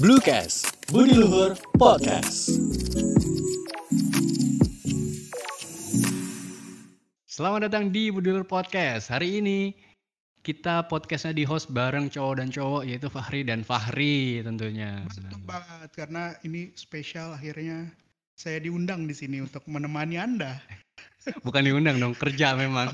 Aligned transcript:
Bluecast, 0.00 0.88
Budi 0.88 1.12
Luhur 1.12 1.52
Podcast. 1.76 2.56
Selamat 7.28 7.68
datang 7.68 7.92
di 7.92 8.08
Budi 8.08 8.32
Luhur 8.32 8.48
Podcast. 8.48 9.12
Hari 9.12 9.44
ini 9.44 9.76
kita 10.40 10.88
podcastnya 10.88 11.36
di 11.36 11.44
host 11.44 11.68
bareng 11.68 12.08
cowok 12.08 12.40
dan 12.40 12.48
cowok 12.48 12.88
yaitu 12.88 13.12
Fahri 13.12 13.44
dan 13.44 13.60
Fahri 13.60 14.40
tentunya. 14.40 15.04
Betul 15.04 15.36
banget 15.44 15.92
karena 15.92 16.32
ini 16.48 16.72
spesial 16.80 17.36
akhirnya 17.36 17.92
saya 18.40 18.56
diundang 18.56 19.04
di 19.04 19.12
sini 19.12 19.44
untuk 19.44 19.68
menemani 19.68 20.16
Anda. 20.16 20.64
Bukan 21.44 21.60
diundang 21.60 22.00
dong, 22.00 22.16
kerja 22.16 22.56
memang. 22.56 22.88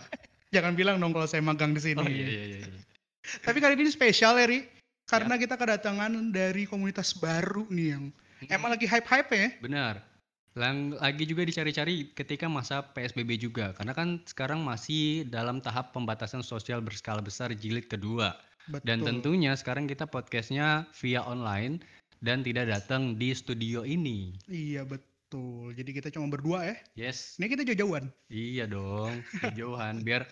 Jangan 0.50 0.74
bilang 0.74 0.98
dong 0.98 1.14
kalau 1.14 1.30
saya 1.30 1.38
magang 1.38 1.70
di 1.70 1.86
sini. 1.86 2.02
Oh 2.02 2.10
iya 2.10 2.26
iya 2.26 2.66
iya. 2.66 2.66
Tapi 3.46 3.62
kali 3.62 3.78
ini 3.78 3.94
spesial 3.94 4.34
ya, 4.42 4.74
Karena 5.06 5.38
kita 5.38 5.54
kedatangan 5.54 6.34
dari 6.34 6.66
komunitas 6.66 7.14
baru 7.14 7.62
nih 7.70 7.88
yang 7.94 8.04
emang 8.50 8.74
lagi 8.74 8.90
hype-hype 8.90 9.30
ya. 9.30 9.48
Benar. 9.62 10.02
Lang 10.56 10.98
lagi 10.98 11.28
juga 11.28 11.46
dicari-cari 11.46 12.10
ketika 12.16 12.50
masa 12.50 12.82
PSBB 12.82 13.38
juga 13.38 13.76
karena 13.76 13.92
kan 13.94 14.18
sekarang 14.26 14.64
masih 14.66 15.28
dalam 15.28 15.62
tahap 15.62 15.92
pembatasan 15.94 16.42
sosial 16.42 16.82
berskala 16.82 17.22
besar 17.22 17.54
jilid 17.54 17.86
kedua. 17.86 18.34
Betul. 18.66 18.82
Dan 18.82 18.98
tentunya 19.06 19.52
sekarang 19.54 19.86
kita 19.86 20.10
podcastnya 20.10 20.90
via 20.98 21.22
online 21.22 21.84
dan 22.18 22.42
tidak 22.42 22.66
datang 22.66 23.14
di 23.14 23.30
studio 23.30 23.86
ini. 23.86 24.34
Iya 24.50 24.82
betul. 24.82 25.76
Jadi 25.76 25.90
kita 26.02 26.08
cuma 26.10 26.26
berdua 26.32 26.66
ya. 26.66 26.76
Yes. 26.98 27.38
Ini 27.38 27.46
kita 27.46 27.62
jauh-jauhan. 27.62 28.10
Iya 28.32 28.66
dong, 28.66 29.22
kejauhan 29.38 30.02
biar 30.02 30.26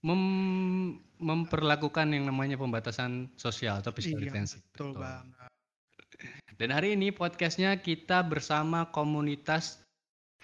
mem- 0.00 0.98
memperlakukan 1.20 2.08
yang 2.08 2.24
namanya 2.24 2.56
pembatasan 2.56 3.28
sosial 3.36 3.80
atau 3.80 3.92
physical 3.92 4.20
Iya, 4.20 4.32
distancing. 4.32 4.62
betul 4.72 4.96
Betul. 4.96 5.02
banget. 5.04 5.48
Dan 6.56 6.68
hari 6.72 6.92
ini 6.92 7.08
podcastnya 7.08 7.76
kita 7.76 8.20
bersama 8.20 8.88
komunitas 8.88 9.80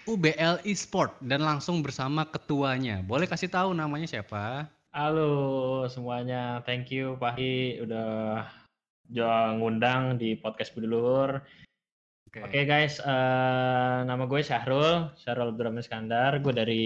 UBL 0.05 0.61
Esport 0.63 1.17
dan 1.19 1.41
langsung 1.41 1.81
bersama 1.81 2.25
ketuanya. 2.25 3.01
Boleh 3.01 3.25
kasih 3.25 3.49
tahu 3.49 3.73
namanya 3.73 4.05
siapa? 4.05 4.69
Halo 4.93 5.85
semuanya, 5.85 6.63
thank 6.65 6.89
you 6.89 7.17
Pahi 7.17 7.77
udah 7.81 8.45
jo- 9.09 9.53
ngundang 9.61 10.17
di 10.17 10.33
podcast 10.33 10.73
Budi 10.73 10.89
Luhur. 10.89 11.41
Oke. 12.29 12.39
Oke 12.41 12.61
guys, 12.65 12.97
eh, 12.97 13.97
nama 14.05 14.25
gue 14.25 14.41
Syahrul, 14.41 15.13
Syahrul 15.17 15.53
Abdurrahman 15.53 15.81
Iskandar. 15.81 16.41
Gue 16.41 16.53
dari 16.53 16.85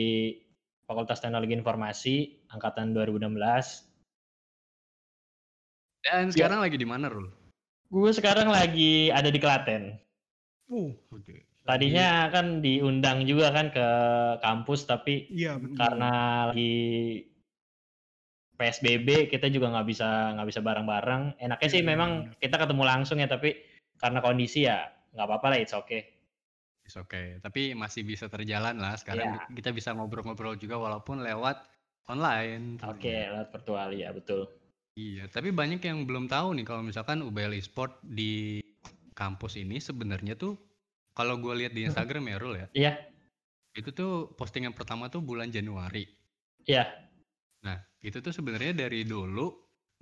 Fakultas 0.92 1.24
Teknologi 1.24 1.56
Informasi, 1.56 2.44
Angkatan 2.52 2.92
2016. 2.92 3.32
Dan 6.04 6.28
sekarang 6.36 6.60
lagi 6.60 6.76
di 6.76 6.84
mana, 6.84 7.08
Rul? 7.08 7.32
Gue 7.88 8.12
sekarang 8.12 8.52
lagi 8.52 9.08
ada 9.08 9.32
di 9.32 9.40
Klaten. 9.40 9.96
Uh, 10.68 10.92
Tadinya 11.64 12.28
kan 12.28 12.60
diundang 12.60 13.24
juga 13.24 13.56
kan 13.56 13.72
ke 13.72 13.88
kampus, 14.44 14.84
tapi 14.84 15.32
iya 15.32 15.56
karena 15.80 16.12
lagi 16.52 17.24
PSBB 18.60 19.32
kita 19.32 19.48
juga 19.48 19.72
nggak 19.72 19.88
bisa 19.88 20.36
nggak 20.36 20.48
bisa 20.52 20.60
bareng-bareng. 20.60 21.40
Enaknya 21.40 21.70
sih 21.72 21.80
Iya, 21.80 21.88
memang 21.88 22.12
benar. 22.36 22.40
kita 22.44 22.56
ketemu 22.60 22.84
langsung 22.84 23.18
ya, 23.24 23.32
tapi 23.32 23.56
karena 23.96 24.20
kondisi 24.20 24.68
ya 24.68 24.92
nggak 25.16 25.28
apa-apa 25.28 25.48
lah, 25.56 25.60
it's 25.64 25.72
okay. 25.72 26.21
It's 26.92 27.00
okay. 27.00 27.40
Tapi 27.40 27.72
masih 27.72 28.04
bisa 28.04 28.28
terjalan 28.28 28.76
lah. 28.76 29.00
Sekarang 29.00 29.40
Iya. 29.40 29.48
kita 29.56 29.72
bisa 29.72 29.96
ngobrol-ngobrol 29.96 30.60
juga 30.60 30.76
walaupun 30.76 31.24
lewat 31.24 31.64
online. 32.12 32.84
Oke, 32.84 33.32
lewat 33.32 33.48
virtual 33.48 33.96
ya 33.96 34.12
betul. 34.12 34.52
Iya, 35.00 35.32
tapi 35.32 35.56
banyak 35.56 35.80
yang 35.80 36.04
belum 36.04 36.28
tahu 36.28 36.52
nih 36.60 36.68
kalau 36.68 36.84
misalkan 36.84 37.24
UBL 37.24 37.56
Esport 37.56 37.96
di 38.04 38.60
kampus 39.16 39.56
ini 39.56 39.80
sebenarnya 39.80 40.36
tuh 40.36 40.60
kalau 41.16 41.40
gue 41.40 41.64
lihat 41.64 41.72
di 41.72 41.88
Instagram 41.88 42.28
ya 42.28 42.36
Rul 42.36 42.56
ya, 42.60 42.68
Iya, 42.76 42.94
itu 43.72 43.96
tuh 43.96 44.36
postingan 44.36 44.76
pertama 44.76 45.08
tuh 45.08 45.24
bulan 45.24 45.48
Januari. 45.48 46.04
iya. 46.68 46.92
Nah, 47.64 47.80
itu 48.04 48.20
tuh 48.20 48.36
sebenarnya 48.36 48.76
dari 48.76 49.08
dulu 49.08 49.48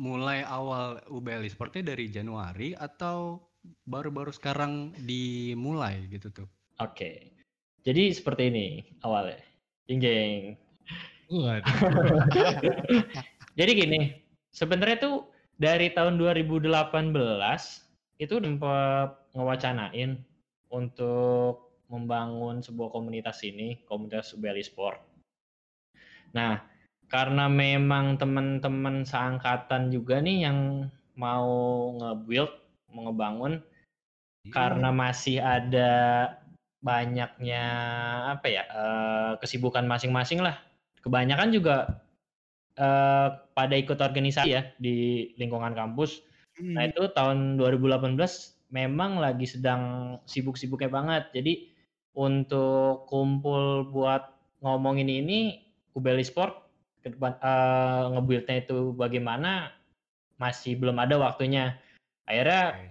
mulai 0.02 0.42
awal 0.42 1.06
UBL 1.06 1.46
Esportnya 1.46 1.94
dari 1.94 2.10
Januari 2.10 2.74
atau 2.74 3.46
baru-baru 3.86 4.34
sekarang 4.34 4.98
dimulai 5.06 6.10
gitu 6.10 6.34
tuh. 6.34 6.50
Oke. 6.80 7.36
Jadi 7.84 8.12
seperti 8.12 8.52
ini 8.52 8.68
awalnya. 9.04 9.40
Jeng 9.88 10.00
jeng. 10.00 10.56
Jadi 13.60 13.72
gini, 13.76 14.02
sebenarnya 14.50 14.98
tuh 14.98 15.30
dari 15.60 15.92
tahun 15.92 16.18
2018 16.18 16.72
itu 18.20 18.36
sempat 18.40 19.10
ngewacanain 19.36 20.24
untuk 20.72 21.70
membangun 21.90 22.62
sebuah 22.62 22.94
komunitas 22.94 23.42
ini, 23.44 23.82
komunitas 23.90 24.38
UBL 24.38 24.62
Sport. 24.62 25.02
Nah, 26.38 26.62
karena 27.10 27.50
memang 27.50 28.22
teman-teman 28.22 29.02
seangkatan 29.02 29.90
juga 29.90 30.22
nih 30.22 30.46
yang 30.46 30.88
mau 31.18 31.50
nge-build, 31.98 32.54
mau 32.94 33.10
ngebangun, 33.10 33.66
karena 34.54 34.94
masih 34.94 35.42
ada 35.42 35.92
banyaknya 36.80 37.64
apa 38.36 38.48
ya 38.48 38.64
eh, 38.68 39.32
kesibukan 39.44 39.84
masing-masing 39.88 40.40
lah. 40.40 40.56
Kebanyakan 41.04 41.52
juga 41.52 42.04
eh, 42.80 43.28
pada 43.56 43.76
ikut 43.76 44.00
organisasi 44.00 44.50
ya 44.50 44.64
di 44.80 45.30
lingkungan 45.40 45.76
kampus. 45.76 46.24
Nah 46.76 46.84
Hmm, 46.86 46.92
itu 46.92 47.08
tahun 47.16 47.56
2018 47.56 48.20
memang 48.72 49.20
lagi 49.24 49.48
sedang 49.48 50.16
sibuk-sibuknya 50.28 50.92
banget. 50.92 51.24
Jadi 51.36 51.72
untuk 52.16 53.08
kumpul 53.08 53.88
buat 53.92 54.36
ngomongin 54.64 55.08
ini 55.08 55.40
Ubeli 55.96 56.24
Sport 56.24 56.54
eh, 57.08 58.04
nge-build-nya 58.16 58.56
itu 58.64 58.92
bagaimana 58.96 59.72
masih 60.40 60.80
belum 60.80 61.00
ada 61.00 61.20
waktunya. 61.20 61.76
Akhirnya 62.28 62.64
Oke. 62.76 62.88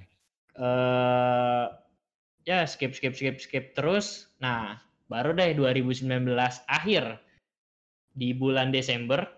eh 0.59 1.65
ya 2.49 2.65
skip 2.65 2.97
skip 2.97 3.13
skip 3.13 3.37
skip 3.37 3.77
terus. 3.77 4.33
Nah, 4.41 4.81
baru 5.13 5.37
deh 5.37 5.53
2019 5.53 6.09
akhir 6.65 7.21
di 8.17 8.33
bulan 8.33 8.73
Desember 8.73 9.29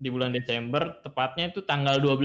di 0.00 0.08
bulan 0.08 0.32
Desember 0.32 0.96
tepatnya 1.04 1.52
itu 1.52 1.60
tanggal 1.68 2.00
12. 2.00 2.24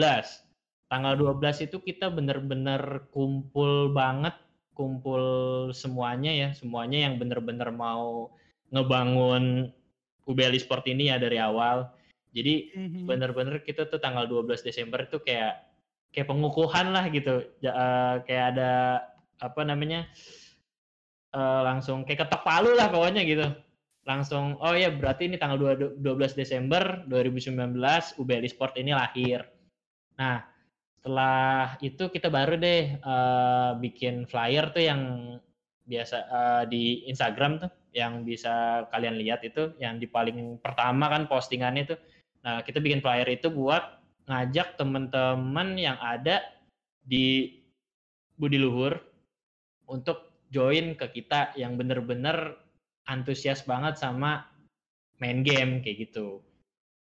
Tanggal 0.87 1.19
12 1.19 1.67
itu 1.67 1.83
kita 1.83 2.07
bener-bener 2.07 3.11
kumpul 3.11 3.91
banget, 3.91 4.31
kumpul 4.71 5.23
semuanya 5.75 6.31
ya, 6.31 6.49
semuanya 6.55 7.11
yang 7.11 7.19
bener-bener 7.19 7.67
mau 7.75 8.31
ngebangun 8.71 9.75
UBL 10.23 10.55
Sport 10.55 10.87
ini 10.87 11.11
ya 11.11 11.19
dari 11.19 11.35
awal. 11.35 11.91
Jadi 12.31 12.71
mhm. 12.71 13.03
bener-bener 13.03 13.59
kita 13.59 13.91
tuh 13.91 13.99
tanggal 13.99 14.23
12 14.23 14.63
Desember 14.63 15.03
itu 15.03 15.19
kayak 15.19 15.67
kayak 16.15 16.31
pengukuhan 16.31 16.95
lah 16.95 17.11
gitu 17.11 17.43
Ja- 17.59 17.75
eh, 17.75 18.15
kayak 18.23 18.45
ada 18.55 18.71
apa 19.41 19.61
namanya 19.67 20.07
eh, 21.33 21.61
langsung 21.65 22.03
kayak 22.07 22.27
ketok 22.27 22.43
palu 22.45 22.71
lah 22.75 22.87
pokoknya 22.91 23.21
gitu. 23.27 23.47
Langsung 24.05 24.61
oh 24.61 24.75
ya 24.77 24.93
berarti 24.93 25.25
ini 25.25 25.41
tanggal 25.41 25.57
2 25.57 26.03
12 26.03 26.37
Desember 26.37 27.01
2019 27.09 27.75
UBL 28.21 28.45
Sport 28.45 28.77
ini 28.77 28.93
lahir. 28.93 29.41
Nah 30.19 30.45
setelah 31.01 31.77
itu 31.81 32.09
kita 32.09 32.29
baru 32.29 32.57
deh 32.57 32.97
eh, 32.97 33.71
bikin 33.81 34.29
flyer 34.29 34.69
tuh 34.71 34.83
yang 34.85 35.01
biasa 35.85 36.17
eh, 36.17 36.63
di 36.69 36.83
Instagram 37.09 37.61
tuh 37.61 37.71
yang 37.95 38.27
bisa 38.27 38.85
kalian 38.91 39.15
lihat 39.15 39.39
itu 39.47 39.71
yang 39.79 39.95
di 39.97 40.05
paling 40.05 40.59
pertama 40.59 41.07
kan 41.07 41.31
postingannya 41.31 41.95
tuh. 41.95 41.99
Nah, 42.43 42.61
kita 42.61 42.83
bikin 42.83 42.99
flyer 42.99 43.25
itu 43.31 43.47
buat 43.47 44.03
ngajak 44.27 44.75
teman-teman 44.75 45.79
yang 45.79 45.95
ada 46.03 46.43
di 47.01 47.55
Budi 48.35 48.59
Luhur 48.59 48.99
untuk 49.89 50.45
join 50.49 50.93
ke 50.95 51.11
kita 51.11 51.53
yang 51.57 51.75
bener-bener 51.75 52.57
antusias 53.05 53.65
banget 53.65 53.97
sama 53.97 54.45
main 55.21 55.45
game 55.45 55.81
kayak 55.81 56.09
gitu. 56.09 56.41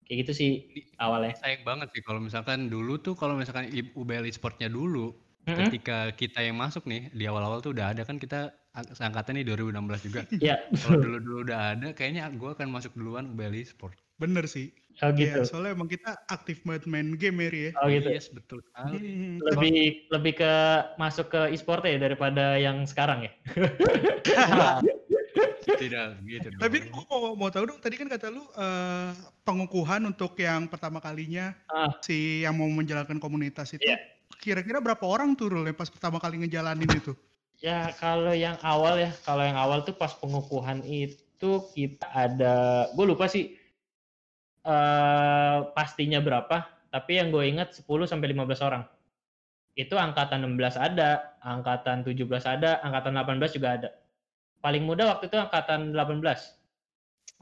Kayak 0.04 0.28
gitu 0.28 0.32
sih 0.36 0.50
awalnya. 1.00 1.32
Sayang 1.40 1.64
banget 1.64 1.88
sih 1.96 2.04
kalau 2.04 2.20
misalkan 2.20 2.68
dulu 2.68 3.00
tuh 3.00 3.16
kalau 3.16 3.40
misalkan 3.40 3.72
UBL 3.72 4.28
Esportnya 4.28 4.68
dulu 4.68 5.16
Mm-mm. 5.48 5.68
ketika 5.68 6.12
kita 6.12 6.44
yang 6.44 6.60
masuk 6.60 6.84
nih 6.88 7.08
di 7.16 7.24
awal-awal 7.28 7.64
tuh 7.64 7.72
udah 7.72 7.96
ada 7.96 8.04
kan 8.04 8.20
kita 8.20 8.52
ang- 8.76 8.92
seangkatan 8.92 9.40
nih 9.40 9.46
2016 9.48 10.04
juga. 10.04 10.22
Iya, 10.44 10.60
Kalau 10.76 11.00
dulu-dulu 11.00 11.38
udah 11.48 11.60
ada 11.76 11.88
kayaknya 11.96 12.28
gua 12.36 12.52
akan 12.52 12.68
masuk 12.68 12.92
duluan 13.00 13.32
UBL 13.32 13.56
Esport. 13.64 13.96
Bener 14.22 14.46
sih. 14.46 14.70
oh 15.02 15.10
Iya, 15.10 15.42
gitu. 15.42 15.50
soalnya 15.50 15.74
emang 15.74 15.90
kita 15.90 16.22
aktif 16.30 16.62
banget 16.62 16.86
main 16.86 17.18
game 17.18 17.42
ya, 17.42 17.50
ya. 17.50 17.72
Oh 17.82 17.90
gitu. 17.90 18.10
Yes, 18.14 18.30
betul. 18.30 18.62
Hmm, 18.78 19.42
Lebih 19.42 20.06
lebih 20.14 20.34
ke 20.38 20.54
masuk 21.02 21.34
ke 21.34 21.42
e-sport 21.50 21.82
ya 21.82 21.98
daripada 21.98 22.62
yang 22.62 22.86
sekarang 22.86 23.26
ya. 23.26 23.32
Tidak 25.64 26.08
gitu 26.28 26.48
dong. 26.54 26.60
Tapi 26.62 26.78
aku 26.94 27.02
mau, 27.10 27.34
mau 27.34 27.50
tahu 27.50 27.66
dong, 27.66 27.80
tadi 27.82 27.96
kan 27.98 28.06
kata 28.06 28.30
lu 28.30 28.46
eh, 28.54 29.10
pengukuhan 29.42 30.04
untuk 30.06 30.38
yang 30.38 30.70
pertama 30.70 31.02
kalinya 31.02 31.58
Ah. 31.72 31.90
si 32.06 32.44
yang 32.46 32.54
mau 32.54 32.70
menjalankan 32.70 33.18
komunitas 33.18 33.74
itu 33.74 33.82
Iya. 33.82 33.98
kira-kira 34.38 34.78
berapa 34.78 35.02
orang 35.08 35.34
tuh 35.34 35.50
Rul, 35.50 35.66
yang 35.66 35.78
pas 35.78 35.90
pertama 35.90 36.20
kali 36.22 36.38
ngejalanin 36.44 37.00
itu? 37.00 37.16
Ya 37.64 37.96
kalau 37.96 38.36
yang 38.36 38.60
awal 38.62 39.00
ya, 39.00 39.10
kalau 39.24 39.42
yang 39.42 39.56
awal 39.56 39.82
tuh 39.82 39.96
pas 39.96 40.12
pengukuhan 40.14 40.84
itu 40.84 41.50
kita 41.72 42.04
ada, 42.12 42.88
gue 42.92 43.06
lupa 43.08 43.26
sih 43.26 43.56
eh 44.64 45.58
pastinya 45.76 46.20
berapa, 46.24 46.64
tapi 46.88 47.20
yang 47.20 47.30
gue 47.30 47.44
ingat 47.48 47.76
10 47.76 48.08
sampai 48.08 48.32
15 48.32 48.64
orang. 48.64 48.84
Itu 49.74 49.98
angkatan 49.98 50.46
16 50.46 50.78
ada, 50.78 51.36
angkatan 51.42 52.06
17 52.06 52.24
ada, 52.46 52.80
angkatan 52.86 53.18
18 53.18 53.56
juga 53.58 53.70
ada. 53.76 53.90
Paling 54.64 54.84
muda 54.86 55.18
waktu 55.18 55.28
itu 55.28 55.36
angkatan 55.36 55.92
18. 55.92 56.24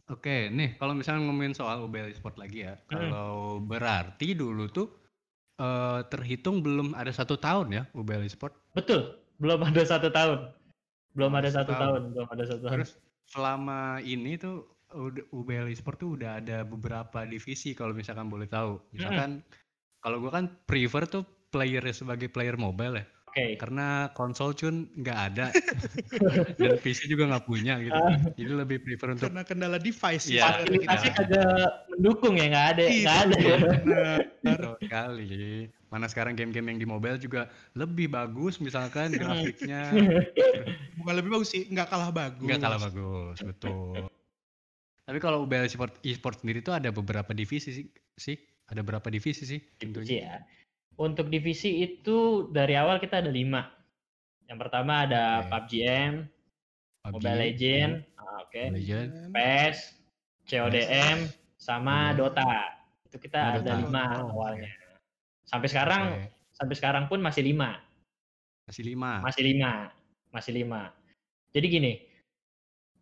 Oke, 0.10 0.52
nih 0.52 0.76
kalau 0.76 0.92
misalnya 0.98 1.24
ngomongin 1.30 1.56
soal 1.56 1.86
UBL 1.88 2.12
Sport 2.12 2.36
lagi 2.36 2.68
ya, 2.68 2.76
kalau 2.90 3.62
berarti 3.64 4.36
dulu 4.36 4.68
tuh 4.68 4.88
eh, 5.62 6.04
terhitung 6.12 6.60
belum 6.60 6.98
ada 6.98 7.14
satu 7.14 7.38
tahun 7.38 7.68
ya 7.72 7.84
UBL 7.96 8.26
Sport. 8.28 8.76
Betul, 8.76 9.22
belum 9.40 9.62
ada 9.64 9.84
satu 9.86 10.10
tahun. 10.12 10.52
Belum 11.12 11.32
Oh, 11.36 11.40
ada 11.40 11.50
satu 11.52 11.72
tahun. 11.76 11.80
tahun, 11.84 12.02
belum 12.16 12.28
ada 12.32 12.44
satu 12.48 12.62
tahun. 12.66 12.74
Terus 12.80 12.92
selama 13.28 14.00
ini 14.04 14.36
tuh 14.40 14.68
UBL 15.32 15.72
Sport 15.74 15.98
tuh 16.00 16.10
udah 16.20 16.40
ada 16.44 16.64
beberapa 16.68 17.24
divisi 17.24 17.72
kalau 17.72 17.96
misalkan 17.96 18.28
boleh 18.28 18.48
tahu. 18.48 18.80
Misalkan 18.92 19.42
kalau 20.04 20.20
gua 20.20 20.32
kan 20.42 20.46
prefer 20.68 21.08
tuh 21.08 21.24
player 21.52 21.84
sebagai 21.92 22.28
player 22.32 22.56
mobile 22.56 23.00
ya. 23.00 23.06
Oke. 23.32 23.56
Karena 23.56 24.12
konsol 24.12 24.52
cun 24.52 24.92
nggak 24.92 25.20
ada 25.32 25.56
dan 26.60 26.76
PC 26.84 27.08
juga 27.08 27.32
nggak 27.32 27.48
punya 27.48 27.80
gitu. 27.80 27.96
Ah. 27.96 28.20
Jadi 28.36 28.52
lebih 28.52 28.84
prefer 28.84 29.16
untuk 29.16 29.32
Karena 29.32 29.48
kendala 29.48 29.80
device 29.80 30.28
Iya, 30.28 30.36
ya. 30.36 30.48
Fasilitasnya 30.60 31.08
iya. 31.08 31.16
kagak 31.16 31.70
mendukung 31.96 32.36
ya, 32.36 32.46
nggak 32.52 32.68
ada, 32.76 32.84
Itu 32.84 33.00
nggak 33.08 33.20
ada. 33.24 33.36
ya. 33.40 33.58
benar. 33.64 34.20
Betul 34.44 34.76
sekali. 34.84 35.40
Mana 35.88 36.06
sekarang 36.12 36.36
game-game 36.36 36.76
yang 36.76 36.80
di 36.84 36.88
mobile 36.88 37.20
juga 37.24 37.48
lebih 37.72 38.12
bagus 38.12 38.60
misalkan 38.60 39.16
grafiknya 39.16 39.92
Bukan 41.00 41.14
lebih 41.16 41.32
bagus 41.40 41.56
sih, 41.56 41.72
nggak 41.72 41.88
kalah 41.88 42.12
bagus. 42.12 42.44
nggak 42.44 42.60
kalah 42.60 42.80
bagus, 42.84 43.38
betul. 43.48 44.12
Tapi 45.12 45.20
kalau 45.20 45.44
UBL 45.44 45.68
e-sport, 45.68 46.00
e-sport 46.08 46.40
sendiri 46.40 46.64
tuh 46.64 46.72
ada 46.72 46.88
beberapa 46.88 47.36
divisi 47.36 47.76
sih, 47.76 47.92
sih. 48.16 48.40
Ada 48.72 48.80
berapa 48.80 49.04
divisi 49.12 49.44
sih? 49.44 49.60
divisi 49.76 50.24
ya. 50.24 50.40
Untuk 50.96 51.28
divisi 51.28 51.84
itu 51.84 52.48
dari 52.48 52.80
awal 52.80 52.96
kita 52.96 53.20
ada 53.20 53.28
lima. 53.28 53.68
Yang 54.48 54.60
pertama 54.64 55.04
ada 55.04 55.44
Oke. 55.44 55.52
PUBG 55.52 55.74
M, 55.84 56.14
PUBG, 57.04 57.12
Mobile 57.12 57.40
Legend, 57.44 57.94
ah, 58.16 58.48
oke, 58.48 58.64
Mobile 58.72 58.80
Legend, 58.80 59.12
PES, 59.36 59.78
CODM, 60.48 61.18
sama 61.60 62.16
Iya. 62.16 62.16
Dota. 62.16 62.52
Itu 63.12 63.18
kita 63.20 63.40
Oh, 63.44 63.48
ada 63.52 63.60
Dota. 63.68 63.74
lima 63.84 64.04
Oh, 64.16 64.32
awalnya. 64.32 64.72
Sampai 65.44 65.68
sekarang, 65.68 66.04
Oke. 66.08 66.56
sampai 66.56 66.76
sekarang 66.80 67.04
pun 67.12 67.20
masih 67.20 67.44
lima, 67.44 67.84
Masih 68.64 68.88
lima. 68.88 69.20
masih 69.20 69.44
lima, 69.44 69.92
masih 70.32 70.52
lima. 70.56 70.96
Jadi 71.52 71.68
gini, 71.68 71.94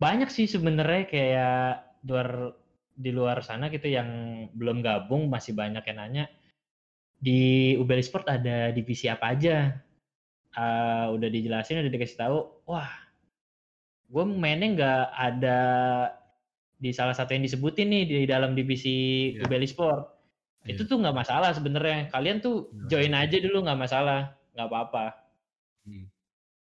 banyak 0.02 0.34
sih 0.34 0.50
sebenarnya 0.50 1.06
kayak 1.06 1.89
luar 2.04 2.54
di 2.94 3.12
luar 3.12 3.40
sana 3.42 3.68
gitu 3.68 3.88
yang 3.88 4.08
belum 4.52 4.80
gabung 4.80 5.28
masih 5.28 5.56
banyak 5.56 5.84
yang 5.84 5.98
nanya 5.98 6.26
di 7.16 7.74
UBL 7.76 8.00
Sport 8.00 8.28
ada 8.30 8.72
divisi 8.72 9.08
apa 9.08 9.36
aja 9.36 9.76
Eh, 10.50 11.06
udah 11.14 11.30
dijelasin 11.30 11.78
udah 11.78 11.94
dikasih 11.94 12.18
tahu 12.18 12.38
wah 12.66 12.90
gue 14.10 14.24
mainnya 14.26 14.68
nggak 14.74 15.04
ada 15.14 15.60
di 16.74 16.90
salah 16.90 17.14
satu 17.14 17.38
yang 17.38 17.46
disebutin 17.46 17.86
nih 17.86 18.04
di 18.04 18.18
dalam 18.26 18.58
divisi 18.58 19.30
Iya. 19.38 19.46
UBL 19.46 19.70
Sport 19.70 20.02
itu 20.66 20.82
Iya. 20.82 20.90
tuh 20.90 20.98
nggak 21.06 21.14
masalah 21.16 21.54
sebenarnya 21.54 22.10
kalian 22.10 22.42
tuh 22.42 22.66
Nggak 22.74 22.90
join 22.90 23.14
aja 23.14 23.38
dulu 23.38 23.58
nggak 23.62 23.80
masalah 23.80 24.20
nggak 24.58 24.68
apa-apa 24.68 25.06
Hmm. 25.86 26.06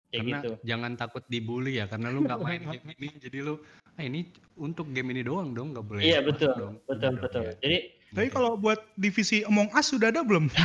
Kayak 0.09 0.21
Karena 0.25 0.37
gitu 0.41 0.51
jangan 0.65 0.91
takut 0.97 1.23
dibully 1.29 1.77
ya, 1.77 1.85
karena 1.85 2.09
lu 2.09 2.25
nggak 2.25 2.41
main 2.41 2.61
game 2.73 2.89
ini, 2.97 3.09
jadi 3.21 3.37
lu, 3.45 3.61
ah 3.97 4.03
ini 4.03 4.29
untuk 4.57 4.89
game 4.89 5.13
ini 5.13 5.21
doang 5.21 5.53
dong, 5.53 5.77
nggak 5.77 5.85
boleh. 5.85 6.01
Iya 6.01 6.25
masuk 6.25 6.33
betul, 6.33 6.51
dong. 6.57 6.73
betul, 6.89 7.13
betul. 7.21 7.41
ya. 7.45 7.53
Jadi 7.61 7.77
Tapi 8.09 8.27
kalau 8.33 8.57
buat 8.57 8.89
divisi 8.97 9.45
Among 9.45 9.69
Us 9.77 9.93
sudah 9.93 10.09
ada 10.09 10.25
belum? 10.25 10.49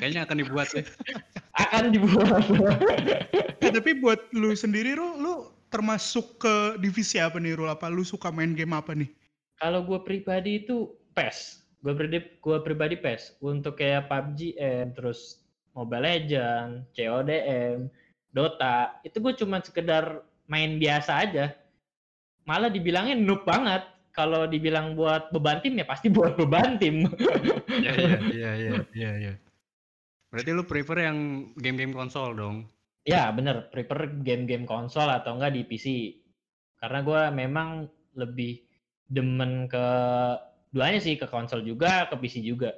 Kayaknya 0.00 0.26
akan 0.26 0.36
dibuat 0.42 0.68
ya. 0.74 0.82
akan 1.62 1.92
dibuat. 1.92 2.42
Eh, 3.60 3.70
tapi 3.70 3.90
buat 4.00 4.26
lu 4.32 4.50
sendiri 4.56 4.96
Rul, 4.96 5.22
lu 5.22 5.34
termasuk 5.70 6.40
ke 6.40 6.80
divisi 6.80 7.20
apa 7.20 7.36
nih 7.38 7.54
Rul? 7.54 7.70
Apa 7.70 7.92
lu 7.92 8.02
suka 8.02 8.32
main 8.32 8.56
game 8.56 8.72
apa 8.72 8.96
nih? 8.96 9.06
Kalau 9.60 9.84
gue 9.84 10.00
pribadi 10.02 10.64
itu 10.64 10.92
PES. 11.14 11.64
Gue 11.84 11.92
pribadi, 11.94 12.26
gue 12.42 12.56
pribadi 12.64 12.96
PES. 12.98 13.38
Untuk 13.44 13.78
kayak 13.78 14.08
PUBG, 14.08 14.56
M, 14.58 14.92
terus 14.96 15.45
Mobile 15.76 16.08
Legend, 16.08 16.88
CODM, 16.96 17.92
Dota, 18.32 18.96
itu 19.04 19.20
gue 19.20 19.32
cuma 19.36 19.60
sekedar 19.60 20.24
main 20.48 20.80
biasa 20.80 21.20
aja. 21.20 21.52
Malah 22.48 22.72
dibilangnya 22.72 23.12
noob 23.12 23.44
banget. 23.44 23.84
Kalau 24.16 24.48
dibilang 24.48 24.96
buat 24.96 25.28
beban 25.28 25.60
tim 25.60 25.76
ya 25.76 25.84
pasti 25.84 26.08
buat 26.08 26.32
beban 26.40 26.80
tim. 26.80 27.04
Iya, 27.68 27.92
iya, 27.92 28.18
iya, 28.32 28.50
iya, 28.56 28.76
iya, 28.96 29.10
iya. 29.20 29.34
Berarti 30.32 30.50
lu 30.56 30.64
prefer 30.64 31.04
yang 31.04 31.52
game-game 31.60 31.92
konsol 31.92 32.32
dong? 32.32 32.64
Ya 33.04 33.28
bener, 33.28 33.68
prefer 33.68 34.08
game-game 34.24 34.64
konsol 34.64 35.12
atau 35.12 35.36
enggak 35.36 35.52
di 35.52 35.62
PC. 35.68 35.86
Karena 36.80 37.04
gue 37.04 37.22
memang 37.36 37.68
lebih 38.16 38.64
demen 39.04 39.68
ke 39.68 39.86
duanya 40.72 41.00
sih, 41.00 41.20
ke 41.20 41.28
konsol 41.28 41.60
juga, 41.60 42.08
ke 42.08 42.16
PC 42.16 42.40
juga. 42.40 42.72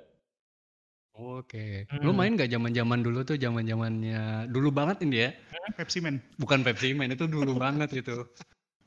Oke. 1.18 1.82
Hmm. 1.90 2.00
Lu 2.00 2.14
main 2.14 2.32
nggak 2.32 2.46
zaman-zaman 2.46 3.02
dulu 3.02 3.26
tuh, 3.26 3.34
zaman-zamannya 3.34 4.46
dulu 4.48 4.70
banget 4.70 5.02
ini 5.02 5.26
ya? 5.26 5.30
Pepsi 5.74 5.98
Man. 5.98 6.22
Bukan 6.38 6.62
Pepsi 6.62 6.94
Man 6.94 7.10
itu 7.10 7.26
dulu 7.26 7.58
banget 7.64 7.90
itu. 7.92 8.22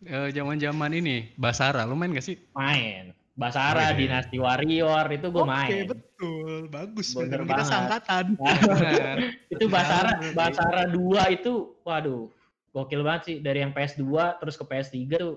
Eh, 0.01 0.33
Zaman-zaman 0.33 0.98
ini 0.98 1.30
Basara, 1.38 1.86
lu 1.86 1.94
main 1.94 2.10
gak 2.10 2.25
sih? 2.25 2.39
Main. 2.57 3.13
Basara, 3.31 3.80
Oh, 3.80 3.94
iya. 3.94 3.95
Dynasty 3.95 4.38
Warrior, 4.42 5.06
itu 5.07 5.28
gue 5.30 5.44
Oke, 5.44 5.50
main. 5.50 5.86
betul. 5.88 6.68
Bagus. 6.68 7.07
Bener 7.13 7.42
Bener 7.48 7.63
kita. 7.63 8.18
Benar. 8.36 9.18
itu 9.48 9.66
Basara, 9.69 10.12
Betul. 10.18 10.33
Basara 10.36 10.83
2 10.89 11.36
itu, 11.38 11.54
waduh, 11.83 12.28
gokil 12.72 13.01
banget 13.04 13.22
sih. 13.24 13.36
Dari 13.39 13.62
yang 13.62 13.72
PS2 13.72 14.04
terus 14.36 14.57
ke 14.57 14.66
PS3 14.66 14.98
tuh, 15.16 15.36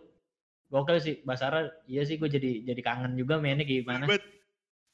gokil 0.70 0.96
sih. 0.99 1.14
Basara, 1.23 1.70
iya 1.85 2.02
sih 2.02 2.17
gue 2.17 2.26
jadi 2.26 2.64
jadi 2.64 2.81
kangen 2.81 3.14
juga 3.14 3.37
mainnya 3.38 3.62
gimana. 3.62 4.08
Bet. 4.08 4.25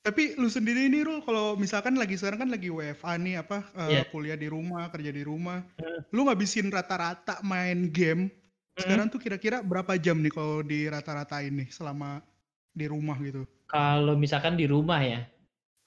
Tapi 0.00 0.32
lu 0.40 0.48
sendiri 0.48 0.88
ini 0.88 1.04
Rul, 1.04 1.20
kalau 1.20 1.60
misalkan 1.60 1.92
lagi 2.00 2.16
sekarang 2.16 2.48
kan 2.48 2.50
lagi 2.50 2.72
WFA 2.72 3.20
nih 3.20 3.44
apa 3.44 3.68
eh, 3.76 4.00
Iya. 4.00 4.02
kuliah 4.08 4.38
di 4.40 4.48
rumah, 4.48 4.88
kerja 4.88 5.12
di 5.12 5.20
rumah, 5.20 5.60
Hmm. 5.76 6.00
lu 6.08 6.24
ngabisin 6.24 6.72
rata-rata 6.72 7.44
main 7.44 7.92
game. 7.92 8.32
Sekarang 8.80 9.12
tuh 9.12 9.20
kira-kira 9.20 9.60
berapa 9.60 10.00
jam 10.00 10.24
nih 10.24 10.32
kalau 10.32 10.64
di 10.64 10.88
rata-rata 10.88 11.44
ini 11.44 11.68
selama 11.68 12.24
di 12.72 12.88
rumah 12.88 13.20
gitu? 13.20 13.44
Kalau 13.68 14.16
misalkan 14.16 14.56
di 14.56 14.64
rumah 14.64 15.04
ya, 15.04 15.28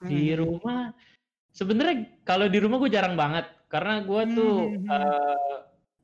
di 0.06 0.30
Hmm. 0.30 0.46
rumah 0.46 0.94
sebenarnya 1.50 2.22
kalau 2.22 2.46
di 2.46 2.58
rumah 2.62 2.78
gue 2.78 2.94
jarang 2.94 3.18
banget 3.18 3.50
karena 3.66 3.98
gue 3.98 4.22
tuh 4.30 4.54
Hmm. 4.78 4.94
eh, 4.94 5.56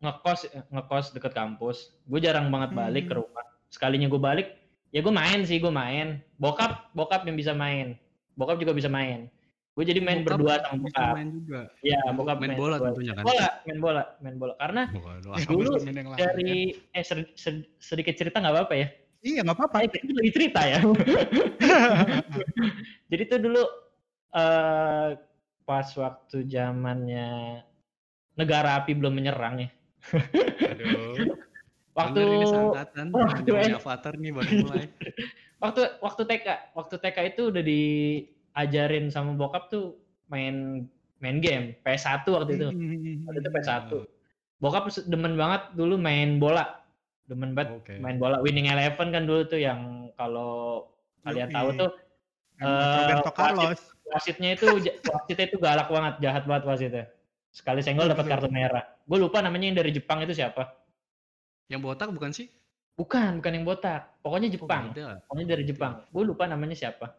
ngekos 0.03 0.41
ngekos 0.67 1.07
deket 1.15 1.31
kampus 1.31 1.95
gue 2.11 2.19
jarang 2.19 2.51
banget 2.51 2.75
balik 2.75 3.05
ke 3.07 3.15
Hmm. 3.15 3.23
rumah 3.23 3.45
sekalinya 3.71 4.11
gue 4.11 4.19
balik 4.19 4.49
ya 4.91 4.99
gue 5.01 5.11
main 5.11 5.39
sih 5.43 5.57
gue 5.57 5.71
main 5.71 6.19
bokap 6.37 6.91
bokap 6.93 7.23
yang 7.23 7.35
bisa 7.35 7.51
main 7.53 7.95
bokap 8.35 8.57
juga 8.57 8.71
bisa 8.73 8.87
main 8.87 9.27
gue 9.71 9.85
jadi 9.87 9.99
main 9.99 10.21
Bokap 10.21 10.37
berdua 10.37 10.55
sama 10.61 10.83
bokap 10.83 11.09
main 11.15 11.29
juga. 11.31 11.61
ya 11.81 11.99
bokap 12.11 12.37
main 12.37 12.53
bola 12.53 12.75
berdua. 12.77 12.87
tentunya 12.91 13.13
kan? 13.15 13.23
bola 13.23 13.47
main 13.63 13.79
bola 13.79 14.03
main 14.19 14.35
bola 14.37 14.53
karena 14.59 14.83
Eh, 14.91 15.45
dulu 15.47 15.71
main 15.79 15.95
lain, 15.95 16.07
ya. 16.11 16.17
dari 16.21 16.53
eh 16.91 17.01
sed- 17.01 17.33
sed- 17.35 17.71
sedikit 17.79 18.13
cerita 18.15 18.39
nggak 18.39 18.53
apa-apa 18.53 18.75
ya 18.77 18.89
Iya 19.21 19.45
nggak 19.45 19.53
apa-apa. 19.53 19.85
Eh, 19.85 19.89
kita 19.93 20.17
lagi 20.17 20.33
cerita 20.33 20.61
ya 20.65 20.81
jadi 23.11 23.23
tuh 23.27 23.39
dulu 23.39 23.63
eh 24.33 25.09
pas 25.63 25.87
waktu 25.95 26.37
zamannya 26.45 27.61
negara 28.35 28.75
api 28.75 28.97
belum 28.97 29.13
menyerang 29.13 29.61
ya. 29.61 29.69
Aduh. 30.67 31.15
Waktu 32.01 32.21
ini 32.25 32.47
waktu 33.13 33.51
eh. 33.53 33.77
Avatar 33.77 34.15
nih 34.17 34.31
baru 34.33 34.51
mulai. 34.65 34.85
waktu 35.63 35.81
waktu 36.01 36.23
TK, 36.25 36.47
waktu 36.73 36.95
TK 36.97 37.19
itu 37.37 37.43
udah 37.53 37.63
diajarin 37.63 39.13
sama 39.13 39.37
bokap 39.37 39.69
tuh 39.69 40.01
main 40.33 40.87
main 41.21 41.37
game 41.45 41.77
PS1 41.85 42.25
waktu 42.25 42.51
itu. 42.57 42.67
Hmm. 42.73 43.29
Waktu 43.29 43.39
itu 43.45 43.51
PS1. 43.53 43.91
Bokap 44.61 44.85
se- 44.93 45.07
demen 45.09 45.37
banget 45.37 45.73
dulu 45.77 46.01
main 46.01 46.41
bola. 46.41 46.81
Demen 47.29 47.55
banget 47.55 47.79
Oke. 47.79 47.95
main 48.01 48.17
bola 48.19 48.43
Winning 48.43 48.73
Eleven 48.73 49.13
kan 49.15 49.23
dulu 49.29 49.47
tuh 49.47 49.61
yang 49.61 50.11
kalau 50.17 50.89
kalian 51.23 51.53
tahu 51.53 51.69
tuh 51.77 51.91
wasit. 52.61 53.25
Carlos. 53.37 53.81
wasitnya 54.11 54.59
itu 54.59 54.67
wasitnya 55.15 55.47
itu 55.47 55.57
galak 55.63 55.87
banget, 55.87 56.15
jahat 56.19 56.45
banget 56.49 56.65
wasitnya. 56.67 57.05
Sekali 57.51 57.83
senggol 57.83 58.11
dapat 58.11 58.27
kartu 58.27 58.49
merah. 58.51 58.83
Gue 59.07 59.19
lupa 59.19 59.43
namanya 59.43 59.71
yang 59.71 59.79
dari 59.79 59.91
Jepang 59.95 60.23
itu 60.23 60.35
siapa. 60.35 60.80
Yang 61.71 61.81
botak 61.87 62.09
bukan 62.11 62.31
sih? 62.35 62.51
Bukan, 62.99 63.39
bukan 63.41 63.53
yang 63.55 63.65
botak. 63.65 64.19
Pokoknya 64.21 64.51
Oh, 64.51 64.55
Jepang. 64.59 64.85
beda. 64.93 65.23
Pokoknya 65.25 65.47
dari 65.57 65.65
Jepang. 65.65 65.93
Gue 66.11 66.23
lupa 66.27 66.45
namanya 66.51 66.75
siapa. 66.77 67.15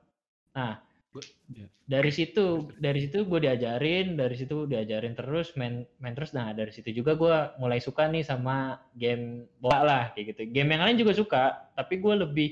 Nah, 0.54 0.84
Gua- 1.12 1.28
ya. 1.52 1.68
dari 1.88 2.08
situ 2.08 2.72
dari 2.80 3.04
situ 3.04 3.28
gue 3.28 3.40
diajarin 3.44 4.16
dari 4.16 4.32
situ 4.32 4.64
diajarin 4.64 5.12
terus 5.12 5.52
main 5.60 5.84
main 6.00 6.16
terus 6.16 6.32
nah 6.32 6.56
dari 6.56 6.72
situ 6.72 6.88
juga 6.96 7.20
gue 7.20 7.36
mulai 7.60 7.84
suka 7.84 8.08
nih 8.08 8.24
sama 8.24 8.80
game 8.96 9.44
bola 9.60 9.84
lah 9.84 10.04
kayak 10.16 10.32
gitu 10.32 10.42
game 10.56 10.72
yang 10.72 10.88
lain 10.88 10.96
juga 10.96 11.12
suka 11.12 11.68
tapi 11.76 12.00
gue 12.00 12.16
lebih 12.16 12.50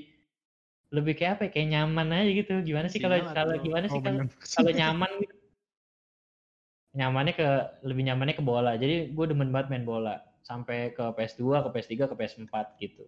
lebih 0.92 1.14
kayak 1.16 1.32
apa 1.40 1.44
ya, 1.48 1.52
kayak 1.56 1.68
nyaman 1.72 2.08
aja 2.12 2.32
gitu 2.36 2.54
gimana 2.68 2.92
sih 2.92 3.00
kalau 3.00 3.16
kalau 3.32 3.56
gimana 3.64 3.88
sih 3.88 3.96
Oh, 3.96 4.04
kalau 4.04 4.28
kalau 4.60 4.72
nyaman 4.76 5.12
gitu 5.24 5.36
nyamannya 7.00 7.34
ke 7.40 7.48
lebih 7.88 8.04
nyamannya 8.12 8.36
ke 8.36 8.44
bola 8.44 8.76
jadi 8.76 9.08
gue 9.08 9.26
demen 9.30 9.56
banget 9.56 9.72
main 9.72 9.88
bola 9.88 10.20
sampai 10.50 10.90
ke 10.92 11.06
PS2 11.14 11.62
ke 11.62 11.70
PS3 11.70 11.94
ke 12.10 12.16
PS4 12.18 12.54
gitu 12.82 13.06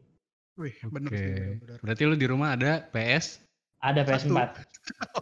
Wih, 0.60 0.75
bener 0.86 1.10
Oke. 1.10 1.17
sih. 1.17 1.57
Berarti 1.81 2.03
lu 2.05 2.13
di 2.13 2.27
rumah 2.29 2.53
ada 2.53 2.86
PS, 2.91 3.41
ada 3.81 4.05
Satu. 4.05 4.29
PS4 4.29 4.38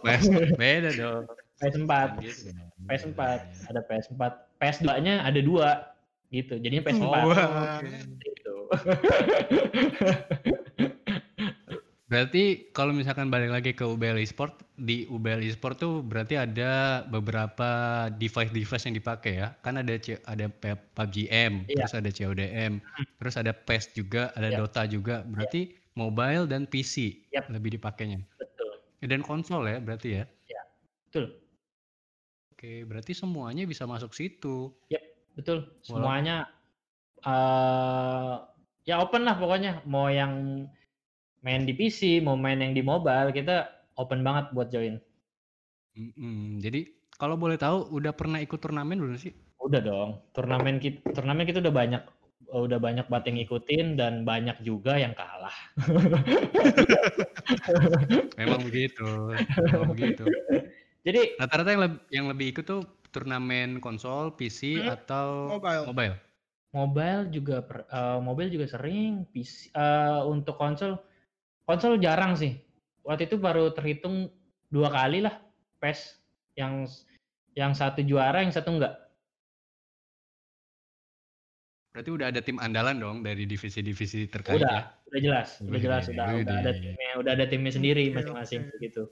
PS 0.03 0.23
beda 0.57 0.89
dong. 0.97 1.23
PS4 1.61 1.87
Kan 1.87 2.09
gitu 2.19 2.49
kan. 2.49 2.67
PS4 2.89 3.19
Iya, 3.21 3.37
iya. 3.39 3.67
ada 3.69 3.81
PS4 3.87 4.21
PS2 4.57 4.87
nya 4.99 5.15
ada 5.23 5.39
dua 5.39 5.69
gitu 6.29 6.59
jadinya 6.59 6.83
PS4 6.83 7.03
Oh, 7.05 7.23
oke. 7.23 7.87
gitu 8.19 8.55
Berarti 12.09 12.43
kalau 12.73 12.91
misalkan 12.91 13.29
balik 13.29 13.53
lagi 13.53 13.71
ke 13.71 13.85
UBL 13.85 14.17
Esport, 14.17 14.57
di 14.79 15.03
UBL 15.05 15.43
Esport 15.43 15.75
tuh 15.75 15.99
berarti 15.99 16.39
ada 16.39 17.03
beberapa 17.05 17.69
device-device 18.15 18.87
yang 18.87 18.95
dipakai 18.95 19.33
ya. 19.37 19.53
Kan 19.59 19.77
ada 19.77 19.93
C- 19.99 20.23
ada 20.23 20.47
PUBG 20.47 21.27
M, 21.27 21.67
Iya. 21.67 21.83
terus 21.83 21.93
ada 21.93 22.09
CODM, 22.09 22.73
terus 23.19 23.35
ada 23.35 23.51
PES 23.51 23.85
juga, 23.93 24.31
ada 24.33 24.49
Yap. 24.49 24.57
Dota 24.63 24.81
juga. 24.87 25.15
Berarti 25.27 25.75
mobile 25.93 26.47
dan 26.47 26.63
PC 26.63 27.27
Yap. 27.29 27.51
lebih 27.51 27.75
dipakainya. 27.75 28.23
betul 28.39 28.69
Dan 28.99 29.19
konsol 29.21 29.67
ya 29.67 29.77
berarti 29.79 30.23
ya. 30.23 30.25
betul 31.09 31.35
Oke, 32.53 32.83
berarti 32.83 33.15
semuanya 33.15 33.63
bisa 33.63 33.87
masuk 33.87 34.11
situ. 34.11 34.75
betul 35.37 35.63
semuanya 35.79 36.51
eh 37.23 38.35
ya 38.83 38.99
open 38.99 39.23
lah 39.23 39.39
pokoknya 39.39 39.87
mau 39.87 40.11
yang 40.11 40.67
main 41.39 41.63
di 41.63 41.71
PC 41.71 42.19
mau 42.19 42.35
main 42.35 42.59
yang 42.59 42.75
di 42.75 42.83
mobile 42.83 43.31
kita 43.31 43.78
open 43.99 44.23
banget 44.23 44.49
buat 44.51 44.67
join 44.71 44.97
Mm-mm. 45.93 46.57
Jadi 46.57 46.89
kalau 47.13 47.35
boleh 47.35 47.55
tahu 47.55 47.87
udah 47.91 48.11
pernah 48.11 48.39
ikut 48.39 48.55
turnamen 48.55 48.95
belum 48.95 49.15
sih? 49.15 49.31
udah 49.59 49.83
dong 49.83 50.09
turnamen 50.31 50.79
kita 50.79 51.03
turnamen 51.11 51.43
kita 51.43 51.59
udah 51.59 51.75
banyak 51.75 51.99
udah 52.49 52.79
banyak 52.79 53.05
banget 53.05 53.23
yang 53.27 53.35
ngikutin 53.37 53.85
dan 53.93 54.13
banyak 54.23 54.55
juga 54.63 54.95
yang 54.95 55.11
kalah 55.11 55.51
Memang 58.39 58.59
begitu. 58.63 59.05
Memang 59.35 59.89
begitu. 59.93 60.23
jadi 61.03 61.35
Rata-rata 61.35 61.69
yang, 61.69 61.81
leb- 61.83 62.03
yang 62.09 62.25
lebih 62.27 62.55
ikut 62.55 62.65
tuh 62.65 62.81
turnamen 63.09 63.77
konsol, 63.77 64.33
PC 64.33 64.79
Hmm. 64.79 64.95
atau 64.95 65.27
Mobile. 65.59 65.83
mobile. 65.85 66.15
mobile 66.69 67.21
juga 67.33 67.55
per- 67.59 67.85
eh, 67.85 68.19
mobile 68.21 68.49
juga 68.49 68.65
sering 68.69 69.25
PC 69.27 69.73
eh, 69.73 70.21
untuk 70.23 70.53
konsol 70.53 71.01
konsol 71.65 71.97
jarang 71.97 72.33
sih 72.33 72.57
waktu 73.09 73.25
itu 73.25 73.41
baru 73.41 73.73
terhitung 73.73 74.29
dua 74.69 74.93
kali 74.93 75.25
lah 75.25 75.41
PES 75.81 76.21
yang 76.53 76.85
yang 77.57 77.73
satu 77.73 78.05
juara 78.05 78.45
yang 78.45 78.53
satu 78.53 78.77
enggak 78.77 78.93
Berarti 81.89 82.09
udah 82.13 82.27
ada 82.29 82.39
tim 82.45 82.61
andalan 82.61 83.01
dong 83.01 83.17
dari 83.25 83.49
divisi-divisi 83.49 84.29
terkait 84.29 84.61
udah 84.61 84.93
ya. 84.93 85.09
udah 85.09 85.19
jelas 85.25 85.49
udah 85.57 85.73
Wih, 85.73 85.81
jelas 85.81 86.03
udah 86.05 86.25
wih, 86.29 86.45
udah 86.45 86.55
ada 86.61 86.71
timnya 86.77 87.11
udah 87.17 87.31
ada 87.33 87.45
timnya 87.49 87.71
sendiri 87.73 88.03
Oke, 88.13 88.15
masing-masing 88.21 88.61
begitu 88.77 89.09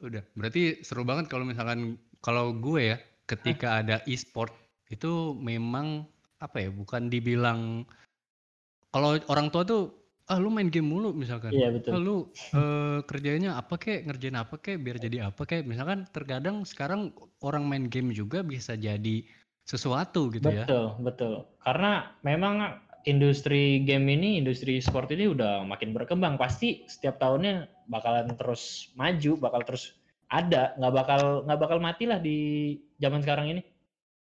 Udah. 0.00 0.24
Berarti 0.32 0.80
seru 0.80 1.04
banget 1.04 1.28
kalau 1.28 1.44
misalkan 1.44 2.00
kalau 2.24 2.56
gue 2.56 2.96
ya 2.96 2.96
ketika 3.28 3.84
ada 3.84 4.00
e-sport 4.08 4.52
itu 4.88 5.36
memang 5.36 6.08
apa 6.40 6.64
ya? 6.64 6.68
Bukan 6.72 7.12
dibilang 7.12 7.84
kalau 8.90 9.20
orang 9.28 9.52
tua 9.52 9.62
tuh 9.62 9.99
ah 10.30 10.38
lu 10.38 10.48
main 10.48 10.70
game 10.70 10.86
mulu 10.86 11.10
misalkan. 11.10 11.50
iya 11.50 11.68
Ah, 11.68 11.72
betul 11.74 11.92
lu 11.98 12.16
eh, 12.54 12.98
kerjanya 13.04 13.58
apa 13.58 13.74
kek, 13.76 14.06
ngerjain 14.06 14.38
apa 14.38 14.54
kek, 14.62 14.78
biar 14.78 14.96
jadi 15.02 15.18
apa 15.28 15.42
kek. 15.42 15.66
Misalkan 15.66 16.06
terkadang 16.14 16.62
sekarang 16.62 17.10
orang 17.42 17.66
main 17.66 17.90
game 17.90 18.14
juga 18.14 18.46
bisa 18.46 18.78
jadi 18.78 19.26
sesuatu 19.66 20.30
gitu 20.34 20.50
ya. 20.50 20.66
betul 20.66 20.84
betul 21.06 21.34
karena 21.62 22.10
memang 22.26 22.82
industri 23.06 23.80
game 23.86 24.10
ini 24.10 24.42
industri 24.42 24.82
sport 24.82 25.08
ini 25.14 25.30
udah 25.30 25.62
makin 25.62 25.94
berkembang 25.94 26.34
pasti 26.36 26.84
setiap 26.90 27.22
tahunnya 27.22 27.70
bakalan 27.86 28.34
terus 28.34 28.90
maju 28.98 29.38
bakal 29.38 29.62
terus 29.62 29.94
ada 30.30 30.74
nggak 30.78 30.94
bakal 30.94 31.20
nggak 31.46 31.60
bakal 31.60 31.78
mati 31.78 32.04
lah 32.10 32.18
di 32.18 32.38
zaman 32.98 33.22
sekarang 33.22 33.54
ini 33.56 33.62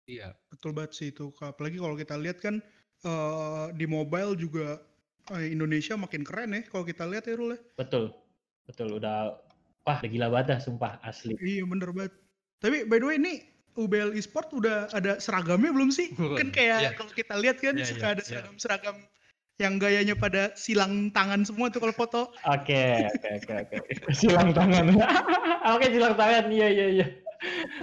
Iya. 0.09 0.33
Betul 0.49 0.73
banget 0.73 0.97
sih 0.97 1.07
itu. 1.13 1.29
Apalagi 1.37 1.77
kalau 1.77 1.93
kita 1.93 2.17
lihat 2.17 2.41
kan 2.41 2.57
eh, 3.05 3.65
di 3.77 3.85
mobile 3.85 4.33
juga 4.33 4.81
eh, 5.31 5.49
Indonesia 5.49 5.93
makin 5.93 6.21
keren 6.21 6.51
ya 6.51 6.61
kalau 6.65 6.83
kita 6.83 7.03
lihat 7.03 7.23
ya 7.23 7.35
Rul 7.35 7.53
ya. 7.53 7.59
betul 7.75 8.13
betul 8.65 8.89
udah 8.93 9.37
wah 9.81 9.97
udah 9.97 10.09
gila 10.09 10.27
banget 10.29 10.47
dah 10.47 10.59
sumpah 10.59 10.97
asli 11.01 11.33
Iya 11.35 11.65
bener 11.65 11.89
banget. 11.89 12.13
Tapi 12.59 12.83
by 12.83 12.97
the 12.97 13.07
way 13.07 13.15
ini 13.15 13.33
UBL 13.73 14.11
Esport 14.11 14.51
udah 14.51 14.91
ada 14.91 15.15
seragamnya 15.17 15.71
belum 15.71 15.89
sih? 15.89 16.11
Kan 16.11 16.51
kayak 16.51 16.79
Iya. 16.81 16.91
kalau 16.93 17.09
kita 17.09 17.33
lihat 17.33 17.57
kan 17.57 17.73
Iya, 17.73 17.87
suka 17.87 18.03
iya, 18.03 18.13
ada 18.13 18.19
iya. 18.19 18.27
seragam-seragam 18.27 18.95
yang 19.57 19.75
gayanya 19.75 20.15
pada 20.15 20.51
silang 20.53 21.07
tangan 21.09 21.43
semua 21.43 21.67
tuh 21.67 21.79
kalau 21.79 21.91
foto. 21.91 22.21
oke 22.43 22.83
oke 23.07 23.29
oke 23.35 23.53
oke 23.59 23.77
silang 24.11 24.51
tangan 24.51 24.91
oke 25.75 25.85
silang 25.85 26.15
tangan 26.15 26.45
iya 26.47 26.67
iya 26.67 26.87
iya 26.89 27.07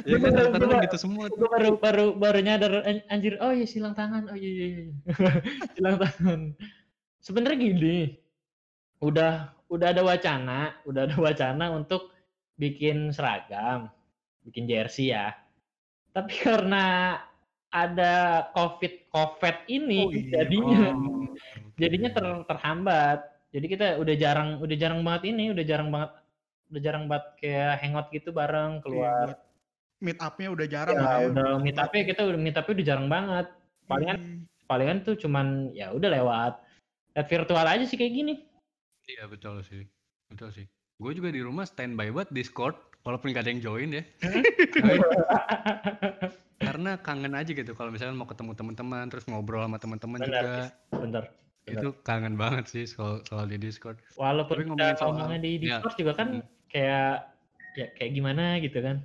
Ya 0.05 0.21
kan 0.21 0.37
Bener, 0.37 0.53
rata-rata 0.53 0.65
bener. 0.69 0.85
gitu 0.85 0.99
semua 1.01 1.25
tuh. 1.29 1.41
gue 1.41 1.49
baru 1.49 1.71
baru 1.81 2.07
baru 2.13 2.39
nyadar 2.45 2.85
an- 2.85 3.05
anjir 3.09 3.41
oh 3.41 3.49
iya 3.51 3.65
silang 3.65 3.93
tangan 3.93 4.29
oh 4.29 4.37
iya 4.37 4.51
iya 4.53 4.67
iya 4.69 4.85
silang 5.75 5.97
tangan 5.97 6.41
sebenarnya 7.27 7.59
gini 7.59 7.99
udah 9.03 9.51
udah 9.67 9.89
ada 9.91 10.03
wacana 10.07 10.79
udah 10.87 11.11
ada 11.11 11.17
wacana 11.19 11.75
untuk 11.75 12.15
bikin 12.55 13.11
seragam 13.11 13.91
bikin 14.47 14.71
jersey 14.71 15.11
ya. 15.11 15.35
Tapi 16.15 16.33
karena 16.47 17.19
ada 17.75 18.47
covid 18.55 19.11
covid 19.11 19.67
ini 19.67 20.07
Oh 20.07 20.11
iya, 20.15 20.47
jadinya 20.47 20.95
Oh, 20.95 21.27
jadinya 21.75 22.11
ter, 22.15 22.25
terhambat. 22.47 23.19
Jadi 23.51 23.67
kita 23.67 23.87
udah 23.99 24.15
jarang 24.15 24.49
udah 24.63 24.77
jarang 24.79 25.03
banget 25.03 25.35
ini 25.35 25.51
udah 25.51 25.65
jarang 25.67 25.91
banget 25.91 26.11
udah 26.71 26.81
jarang 26.83 27.05
banget 27.11 27.27
kayak 27.43 27.73
hangout 27.83 28.07
gitu 28.15 28.31
bareng 28.31 28.79
keluar. 28.87 29.35
meet 29.97 30.21
up-nya 30.21 30.53
udah 30.53 30.67
jarang 30.69 30.93
ya, 31.01 31.09
ya. 31.09 31.17
udah 31.33 31.51
meet 31.57 31.79
up 31.81 31.89
kita 31.89 32.21
udah 32.21 32.37
meet 32.37 32.53
up 32.57 32.69
udah 32.69 32.87
jarang 32.87 33.09
banget. 33.11 33.47
Palingan 33.91 34.19
Hmm. 34.19 34.39
palingan 34.67 34.99
tuh 35.07 35.15
cuman 35.19 35.71
ya 35.73 35.95
udah 35.95 36.11
lewat 36.11 36.53
lewat 37.17 37.27
virtual 37.27 37.65
aja 37.65 37.83
sih 37.83 37.97
kayak 37.97 38.13
gini 38.15 38.35
Iya 39.07 39.25
betul 39.25 39.63
sih. 39.63 39.87
Betul 40.27 40.51
sih. 40.51 40.67
Gue 40.97 41.15
juga 41.15 41.31
di 41.31 41.39
rumah 41.39 41.63
standby 41.63 42.11
buat 42.11 42.27
Discord 42.29 42.75
walaupun 43.01 43.31
gak 43.31 43.47
ada 43.47 43.51
yang 43.51 43.63
join 43.63 43.95
ya. 43.95 44.03
Tapi 44.19 44.99
karena 46.67 46.99
kangen 46.99 47.33
aja 47.33 47.47
gitu 47.47 47.71
kalau 47.73 47.89
misalnya 47.89 48.13
mau 48.13 48.27
ketemu 48.27 48.53
teman-teman 48.53 49.07
terus 49.07 49.25
ngobrol 49.25 49.63
sama 49.63 49.79
teman-teman 49.79 50.19
juga 50.21 50.75
bener 50.91 51.25
itu 51.67 51.89
kangen 52.01 52.35
banget 52.35 52.67
sih 52.67 52.85
soal 52.85 53.23
soal 53.23 53.45
di 53.45 53.57
Discord. 53.57 53.95
walaupun 54.15 54.57
Tapi 54.57 54.63
kita 54.65 54.71
ngomongin 54.75 54.97
soal- 54.97 55.15
ngomongnya 55.15 55.41
di 55.41 55.53
ya. 55.53 55.59
Discord 55.63 55.95
juga 55.95 56.13
kan 56.15 56.29
Hmm. 56.33 56.45
kayak 56.67 57.11
ya 57.75 57.87
kayak 57.95 58.11
gimana 58.13 58.45
gitu 58.59 58.79
kan 58.81 58.97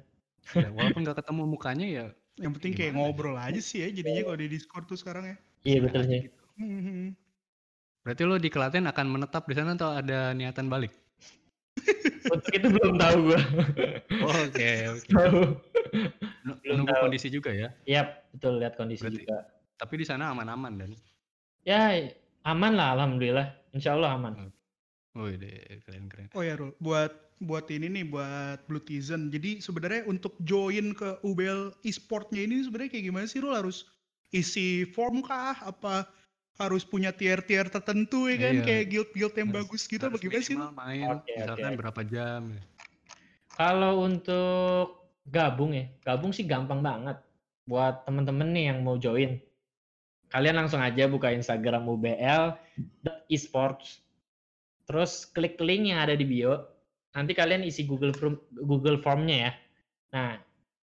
Ya, 0.51 0.67
walaupun 0.67 1.05
gak 1.05 1.21
ketemu 1.21 1.41
mukanya 1.45 1.85
ya 1.87 2.05
Yang 2.35 2.51
penting 2.57 2.73
kayak 2.73 2.91
ya? 2.91 2.97
ngobrol 2.97 3.37
aja 3.37 3.61
sih 3.61 3.85
ya 3.85 3.93
jadinya 3.93 4.25
kalau 4.25 4.39
di 4.39 4.47
Discord 4.49 4.89
tuh 4.89 4.97
sekarang 4.97 5.29
ya. 5.29 5.35
iya 5.61 5.77
betul 5.79 6.01
sih 6.03 6.19
gitu. 6.25 6.41
Hmm. 6.57 7.13
Berarti 8.01 8.21
lo 8.25 8.35
di 8.35 8.49
Klaten 8.49 8.89
akan 8.89 9.07
menetap 9.07 9.45
di 9.45 9.53
sana 9.53 9.77
atau 9.77 9.93
ada 9.93 10.33
niatan 10.33 10.65
balik? 10.67 10.89
untuk 12.31 12.51
itu 12.51 12.67
belum 12.67 12.95
tahu 12.95 13.17
gua 13.31 13.39
Oke, 14.43 14.71
oke. 14.89 15.11
Belum 16.61 16.83
Nunggu 16.83 16.91
tahu. 16.91 17.03
kondisi 17.05 17.27
juga 17.29 17.51
ya. 17.51 17.69
Yap, 17.85 18.27
betul 18.33 18.57
lihat 18.57 18.73
kondisi 18.75 19.03
Berarti- 19.03 19.23
juga 19.23 19.37
Tapi 19.77 19.93
di 19.97 20.05
sana 20.05 20.29
aman-aman 20.29 20.73
dan. 20.77 20.91
ya 21.61 21.93
aman 22.41 22.73
lah 22.73 22.97
alhamdulillah 22.97 23.47
insya 23.71 23.93
Allah 23.93 24.17
aman 24.17 24.49
Wih, 25.11 25.35
deh, 25.35 25.51
keren-keren. 25.83 26.31
Oh 26.31 26.39
ya 26.39 26.55
Rul, 26.55 26.71
buat 26.79 27.11
buat 27.43 27.67
ini 27.67 27.91
nih 27.91 28.05
buat 28.07 28.63
Blue 28.65 28.79
Tizen. 28.79 29.27
Jadi 29.27 29.59
sebenarnya 29.59 30.07
untuk 30.07 30.39
join 30.41 30.95
ke 30.95 31.19
UBL 31.21 31.75
e-sportnya 31.83 32.47
ini 32.47 32.63
sebenarnya 32.63 32.95
kayak 32.95 33.05
gimana 33.11 33.27
sih 33.27 33.43
Rul? 33.43 33.51
Harus 33.51 33.91
isi 34.31 34.87
form 34.87 35.19
kah? 35.19 35.59
Apa 35.59 36.07
harus 36.61 36.85
punya 36.85 37.09
tier-tier 37.09 37.65
tertentu 37.67 38.29
ya 38.29 38.37
kan? 38.37 38.53
Iya. 38.57 38.63
Kayak 38.63 38.85
guild-guild 38.87 39.33
yang 39.35 39.49
Harus- 39.49 39.57
bagus 39.65 39.81
gitu 39.89 40.05
gimana 40.07 40.41
sih 40.45 40.55
main 40.57 41.07
Oke, 41.17 41.33
misalkan 41.33 41.71
oke. 41.73 41.79
berapa 41.81 42.01
jam. 42.05 42.41
ya. 42.53 42.61
Kalau 43.51 43.93
untuk 44.01 44.87
gabung 45.27 45.75
ya, 45.75 45.85
gabung 46.01 46.31
sih 46.31 46.47
gampang 46.47 46.79
banget. 46.79 47.17
Buat 47.65 48.07
temen-temen 48.09 48.49
nih 48.51 48.65
yang 48.73 48.81
mau 48.81 48.97
join, 48.97 49.37
kalian 50.33 50.57
langsung 50.57 50.81
aja 50.81 51.05
buka 51.05 51.29
Instagram 51.29 51.85
UBL 51.85 52.57
esports, 53.27 54.01
terus 54.89 55.29
klik 55.29 55.61
link 55.61 55.93
yang 55.93 56.01
ada 56.01 56.17
di 56.17 56.25
bio, 56.25 56.65
nanti 57.13 57.31
kalian 57.31 57.61
isi 57.61 57.85
Google 57.85 58.15
Form 58.17 58.35
Google 58.65 58.97
Formnya 58.99 59.37
ya. 59.37 59.51
Nah, 60.11 60.29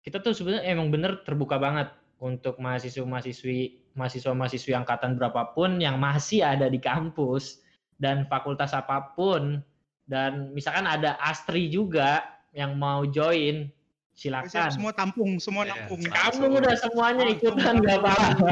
kita 0.03 0.21
tuh 0.21 0.35
sebenarnya 0.35 0.67
emang 0.67 0.91
bener 0.93 1.23
terbuka 1.23 1.57
banget 1.57 1.89
untuk 2.25 2.57
mahasiswa-mahasiswi 2.57 3.93
mahasiswa-mahasiswi 3.93 4.73
angkatan 4.73 5.21
berapapun 5.21 5.77
yang 5.77 6.01
masih 6.01 6.41
ada 6.41 6.73
di 6.73 6.81
kampus 6.81 7.61
dan 8.01 8.25
fakultas 8.33 8.73
apa 8.73 9.13
pun 9.13 9.61
dan 10.09 10.49
misalkan 10.57 10.89
ada 10.89 11.21
Astri 11.21 11.69
juga 11.69 12.25
yang 12.57 12.81
mau 12.81 13.05
join 13.05 13.69
silakan. 14.17 14.71
semua 14.73 14.93
tampung, 14.97 15.37
semua 15.37 15.69
Iya, 15.69 15.85
nampung. 15.85 16.01
sama. 16.07 16.17
Kamu 16.33 16.45
udah 16.63 16.75
semuanya 16.79 17.25
ikutan 17.29 17.75
gak 17.83 17.99
apa-apa. 18.01 18.51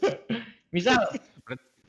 misal, 0.76 0.96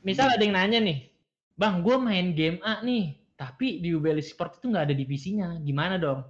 misal 0.02 0.26
ada 0.26 0.42
yang 0.42 0.58
nanya 0.58 0.78
nih, 0.82 1.06
bang, 1.54 1.80
gue 1.86 1.96
main 1.96 2.34
game 2.34 2.58
A 2.66 2.82
nih, 2.82 3.14
tapi 3.38 3.78
di 3.78 3.94
UBL 3.94 4.18
Sport 4.20 4.58
itu 4.58 4.74
nggak 4.74 4.90
ada 4.90 4.94
divisinya, 4.96 5.54
gimana 5.62 5.96
dong? 6.02 6.26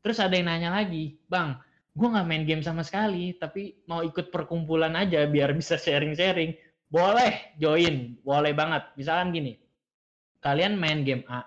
Terus 0.00 0.22
ada 0.22 0.32
yang 0.38 0.48
nanya 0.48 0.70
lagi, 0.70 1.18
bang, 1.26 1.58
gue 1.90 2.08
nggak 2.08 2.26
main 2.26 2.44
game 2.46 2.62
sama 2.62 2.86
sekali, 2.86 3.34
tapi 3.34 3.82
mau 3.90 4.00
ikut 4.06 4.30
perkumpulan 4.30 4.94
aja 4.94 5.26
biar 5.26 5.50
bisa 5.54 5.74
sharing-sharing. 5.74 6.54
Boleh 6.90 7.54
join, 7.58 8.18
boleh 8.22 8.52
banget. 8.54 8.82
Misalkan 8.98 9.30
gini, 9.34 9.58
kalian 10.42 10.78
main 10.78 11.06
game 11.06 11.22
A, 11.30 11.46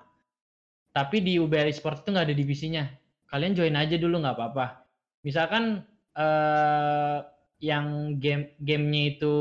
tapi 0.96 1.20
di 1.20 1.40
UBL 1.40 1.72
Sport 1.72 2.04
itu 2.04 2.10
nggak 2.16 2.28
ada 2.32 2.36
divisinya. 2.36 2.84
Kalian 3.28 3.58
join 3.58 3.76
aja 3.76 3.96
dulu 3.98 4.24
nggak 4.24 4.36
apa-apa. 4.40 4.86
Misalkan 5.26 5.84
eh, 6.16 7.18
yang 7.64 8.20
game 8.20 8.56
gamenya 8.60 9.18
itu 9.18 9.36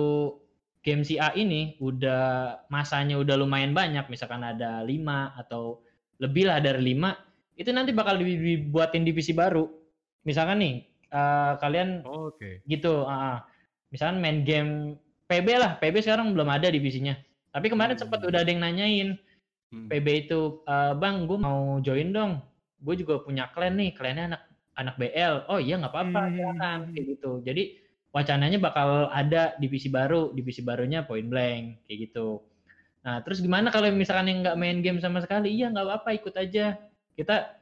game 0.83 1.03
si 1.07 1.19
A 1.19 1.31
ini 1.39 1.79
udah 1.79 2.55
masanya 2.67 3.19
udah 3.19 3.39
lumayan 3.39 3.75
banyak, 3.75 4.07
misalkan 4.11 4.43
ada 4.43 4.83
5 4.83 5.39
atau 5.39 5.83
lebih 6.19 6.51
lah 6.51 6.59
dari 6.59 6.95
5, 6.95 7.59
itu 7.59 7.71
nanti 7.71 7.91
bakal 7.95 8.19
dibuatin 8.19 9.07
divisi 9.07 9.31
baru. 9.35 9.67
Misalkan 10.23 10.63
nih, 10.63 10.92
eh, 11.13 11.53
kalian 11.61 12.03
Oke. 12.09 12.65
gitu, 12.65 13.05
ah, 13.05 13.13
ah. 13.13 13.39
misalkan 13.93 14.25
main 14.25 14.41
game 14.43 14.97
PB 15.29 15.49
lah, 15.61 15.77
PB 15.77 16.01
sekarang 16.01 16.33
belum 16.33 16.49
ada 16.49 16.73
divisinya. 16.73 17.13
Tapi 17.53 17.69
kemarin 17.69 17.97
Hmm. 17.97 18.09
sempat 18.09 18.25
udah 18.25 18.41
ada 18.41 18.49
yang 18.49 18.65
nanyain, 18.65 19.21
Hmm. 19.69 19.89
PB 19.89 20.29
itu, 20.29 20.65
"Eh, 20.65 20.93
bang, 20.97 21.25
gue 21.29 21.39
mau 21.41 21.77
join 21.81 22.09
dong. 22.13 22.41
Gue 22.81 22.97
juga 22.97 23.21
punya 23.21 23.49
clan 23.53 23.77
nih, 23.77 23.93
clannya 23.93 24.33
anak 24.33 24.43
anak 24.73 24.95
BL. 24.97 25.45
Oh 25.53 25.61
iya 25.61 25.77
nggak 25.77 25.93
apa-apa, 25.93 26.21
Hmm. 26.29 26.33
silakan 26.33 26.79
kayak 26.97 27.07
gitu. 27.17 27.31
Jadi 27.45 27.63
wacananya 28.13 28.59
bakal 28.61 29.09
ada 29.13 29.53
divisi 29.57 29.89
baru, 29.93 30.33
divisi 30.33 30.61
barunya 30.65 31.05
Point 31.05 31.29
Blank 31.29 31.85
kayak 31.89 31.99
gitu. 32.09 32.41
Nah 33.05 33.21
terus 33.21 33.41
gimana 33.41 33.69
kalau 33.69 33.89
misalkan 33.93 34.29
yang 34.33 34.41
nggak 34.45 34.57
main 34.61 34.79
game 34.81 35.01
sama 35.01 35.21
sekali? 35.21 35.53
Iya 35.53 35.69
nggak 35.73 35.85
apa-apa, 35.85 36.11
ikut 36.17 36.35
aja. 36.37 36.77
Kita 37.17 37.57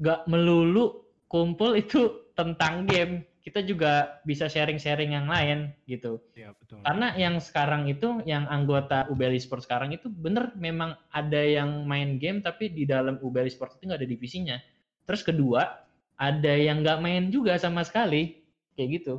nggak 0.00 0.20
melulu 0.28 1.04
kumpul 1.28 1.76
itu 1.76 2.31
tentang 2.42 2.84
game. 2.84 3.22
Kita 3.42 3.58
juga 3.58 4.22
bisa 4.22 4.46
sharing-sharing 4.46 5.18
yang 5.18 5.26
lain 5.26 5.74
gitu. 5.90 6.22
Iya, 6.38 6.54
betul. 6.54 6.78
Karena 6.86 7.10
yang 7.18 7.42
sekarang 7.42 7.90
itu, 7.90 8.22
yang 8.22 8.46
anggota 8.46 9.02
UBL 9.10 9.34
Sport 9.42 9.66
sekarang 9.66 9.90
itu 9.90 10.06
bener 10.06 10.54
memang 10.54 10.94
ada 11.10 11.42
yang 11.42 11.82
main 11.82 12.22
game 12.22 12.38
tapi 12.38 12.70
di 12.70 12.86
dalam 12.86 13.18
UBL 13.18 13.50
Sport 13.50 13.82
itu 13.82 13.90
nggak 13.90 13.98
ada 13.98 14.06
divisinya. 14.06 14.56
Terus 15.02 15.26
kedua, 15.26 15.82
ada 16.14 16.52
yang 16.54 16.86
nggak 16.86 17.02
main 17.02 17.34
juga 17.34 17.58
sama 17.58 17.82
sekali, 17.82 18.38
kayak 18.78 19.02
gitu. 19.02 19.14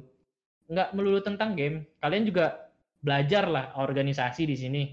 Nggak 0.72 0.96
melulu 0.96 1.20
tentang 1.20 1.52
game. 1.60 1.84
Kalian 2.00 2.24
juga 2.24 2.72
belajar 3.04 3.44
lah 3.52 3.76
organisasi 3.76 4.48
di 4.48 4.56
sini. 4.56 4.84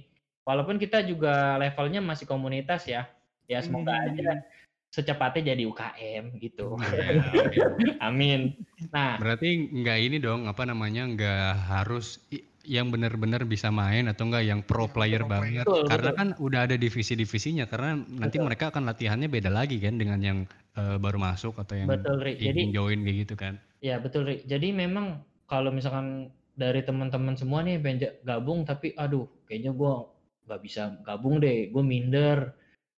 Walaupun 0.42 0.74
kita 0.82 1.06
juga 1.06 1.54
levelnya 1.54 2.02
masih 2.02 2.26
komunitas 2.26 2.82
ya. 2.90 3.06
Ya 3.46 3.62
semoga 3.62 3.94
Hmm. 3.94 4.10
aja 4.10 4.42
secepatnya 4.90 5.54
jadi 5.54 5.62
UKM 5.70 6.24
gitu. 6.42 6.74
Oke. 7.46 7.62
Amin. 8.02 8.58
Nah, 8.90 9.22
Berarti 9.22 9.70
nggak 9.70 9.98
ini 10.02 10.16
dong, 10.18 10.50
apa 10.50 10.66
namanya, 10.66 11.06
nggak 11.06 11.46
harus 11.70 12.18
yang 12.66 12.92
benar-benar 12.92 13.46
bisa 13.48 13.72
main 13.72 14.10
atau 14.10 14.28
enggak 14.28 14.44
yang 14.44 14.60
pro 14.60 14.90
player 14.90 15.24
pro 15.24 15.32
banget. 15.38 15.64
Betul, 15.64 15.88
Karena 15.88 16.10
betul. 16.12 16.18
kan 16.18 16.28
udah 16.42 16.60
ada 16.68 16.76
divisi-divisinya. 16.76 17.64
Karena 17.70 17.96
nanti 17.96 18.36
Betul. 18.36 18.46
mereka 18.50 18.64
akan 18.74 18.82
latihannya 18.84 19.28
beda 19.30 19.48
lagi 19.48 19.80
kan 19.80 19.96
dengan 19.96 20.20
yang 20.20 20.38
eh, 20.76 20.96
baru 21.00 21.16
masuk 21.16 21.56
atau 21.56 21.74
yang 21.78 21.88
betul 21.88 22.20
Ri. 22.20 22.36
Jadi 22.36 22.74
join 22.74 23.00
kayak 23.06 23.16
gitu 23.26 23.34
kan. 23.38 23.54
Ya 23.80 23.96
betul, 23.96 24.28
Ri. 24.28 24.44
Jadi 24.44 24.74
memang 24.74 25.24
kalau 25.48 25.72
misalkan 25.72 26.34
dari 26.58 26.84
teman-teman 26.84 27.38
semua 27.38 27.64
nih 27.64 27.80
pengen 27.80 28.12
gabung 28.26 28.68
tapi 28.68 28.92
aduh 28.92 29.24
kayaknya 29.48 29.72
gua 29.72 30.12
nggak 30.50 30.60
bisa 30.66 30.98
gabung 31.06 31.38
deh, 31.38 31.70
gue 31.70 31.84
minder, 31.86 32.50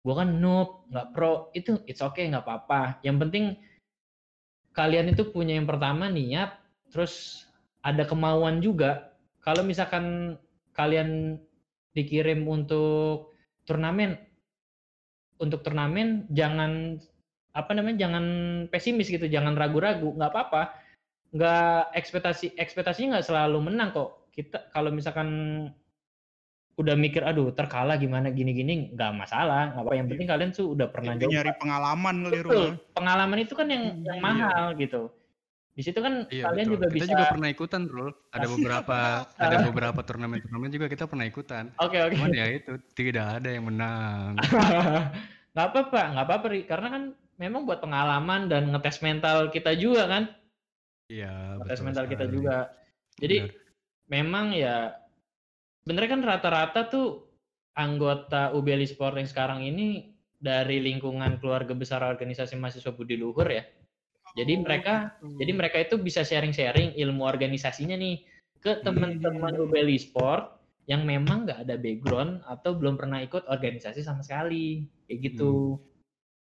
gue 0.02 0.14
kan 0.14 0.28
noob, 0.42 0.90
nggak 0.90 1.14
pro, 1.14 1.50
itu 1.54 1.78
it's 1.86 2.02
okay 2.02 2.26
nggak 2.26 2.42
apa-apa. 2.42 2.98
Yang 3.06 3.16
penting 3.26 3.44
kalian 4.74 5.14
itu 5.14 5.30
punya 5.30 5.54
yang 5.54 5.68
pertama 5.68 6.10
niat, 6.10 6.58
terus 6.90 7.46
ada 7.86 8.02
kemauan 8.02 8.58
juga. 8.58 9.14
Kalau 9.42 9.62
misalkan 9.62 10.36
kalian 10.74 11.38
dikirim 11.94 12.42
untuk 12.46 13.34
turnamen, 13.66 14.18
untuk 15.38 15.62
turnamen 15.62 16.26
jangan 16.34 16.98
apa 17.52 17.70
namanya 17.76 18.08
jangan 18.08 18.24
pesimis 18.72 19.06
gitu, 19.06 19.30
jangan 19.30 19.54
ragu-ragu, 19.54 20.14
nggak 20.18 20.30
apa-apa 20.30 20.82
nggak 21.32 21.96
ekspektasi 21.96 22.52
ekspektasinya 22.60 23.16
nggak 23.16 23.28
selalu 23.32 23.72
menang 23.72 23.88
kok 23.96 24.28
kita 24.36 24.68
kalau 24.68 24.92
misalkan 24.92 25.28
udah 26.72 26.96
mikir 26.96 27.20
aduh 27.20 27.52
terkalah 27.52 28.00
gimana 28.00 28.32
gini-gini 28.32 28.96
nggak 28.96 29.12
masalah 29.12 29.76
nggak 29.76 29.84
apa 29.84 29.92
yang 29.92 30.06
penting 30.08 30.24
kalian 30.24 30.50
tuh 30.56 30.72
udah 30.72 30.88
pernah 30.88 31.12
Jadi 31.14 31.28
coba 31.28 31.32
nyari 31.36 31.52
pengalaman 31.60 32.14
kali 32.24 32.36
Betul, 32.40 32.66
pengalaman 32.96 33.38
itu 33.44 33.52
kan 33.52 33.66
yang 33.68 33.84
yang 34.00 34.18
Iya. 34.18 34.24
mahal 34.24 34.64
gitu 34.80 35.02
di 35.72 35.82
situ 35.84 36.00
kan 36.04 36.28
Iya 36.28 36.48
kalian 36.48 36.66
betul. 36.68 36.74
juga 36.76 36.84
kita 36.88 36.96
bisa 36.96 37.08
juga 37.12 37.24
pernah 37.32 37.48
ikutan, 37.48 37.80
Bro. 37.88 38.08
Ada 38.28 38.44
beberapa 38.56 38.98
ada 39.24 39.56
beberapa 39.64 40.00
turnamen-turnamen 40.04 40.68
juga 40.68 40.86
kita 40.88 41.04
pernah 41.08 41.24
ikutan. 41.24 41.72
oke 41.80 41.96
oke 41.96 42.12
Cuman 42.16 42.32
ya 42.32 42.46
itu 42.52 42.72
tidak 42.92 43.40
ada 43.40 43.48
yang 43.48 43.64
menang. 43.68 44.36
nggak 45.52 45.66
apa-apa 45.68 46.00
nggak 46.16 46.24
apa-apa 46.28 46.46
karena 46.64 46.88
kan 46.88 47.02
memang 47.36 47.64
buat 47.68 47.80
pengalaman 47.80 48.48
dan 48.48 48.72
ngetes 48.72 49.00
mental 49.04 49.48
kita 49.48 49.72
juga 49.76 50.08
kan 50.08 50.24
Iya, 51.08 51.60
ngetes 51.60 51.80
betul 51.80 51.86
mental 51.88 52.04
kita 52.08 52.24
sekali. 52.24 52.36
juga 52.36 52.56
jadi 53.20 53.36
Benar. 53.44 53.52
memang 54.08 54.46
ya 54.56 54.76
sebenarnya 55.82 56.10
kan 56.14 56.22
rata-rata 56.22 56.80
tuh 56.86 57.26
anggota 57.74 58.54
UBL 58.54 58.86
Sport 58.86 59.18
yang 59.18 59.28
sekarang 59.28 59.66
ini 59.66 60.14
dari 60.42 60.82
lingkungan 60.82 61.38
keluarga 61.38 61.74
besar 61.74 62.02
organisasi 62.02 62.58
mahasiswa 62.58 62.90
Budi 62.94 63.18
Luhur 63.18 63.46
ya. 63.46 63.62
Jadi 64.32 64.58
Oh, 64.58 64.62
mereka 64.64 64.94
gitu. 65.20 65.36
jadi 65.38 65.52
mereka 65.52 65.76
itu 65.82 65.94
bisa 66.00 66.24
sharing-sharing 66.24 66.96
ilmu 66.96 67.22
organisasinya 67.26 67.94
nih 67.98 68.24
ke 68.62 68.80
Hmm. 68.80 68.84
teman-teman 68.86 69.54
UBL 69.60 69.92
Sport 69.98 70.62
yang 70.90 71.06
memang 71.06 71.46
nggak 71.46 71.62
ada 71.68 71.78
background 71.78 72.42
atau 72.48 72.74
belum 72.74 72.98
pernah 72.98 73.22
ikut 73.22 73.46
organisasi 73.46 74.02
sama 74.02 74.24
sekali 74.24 74.88
kayak 75.06 75.18
gitu. 75.30 75.78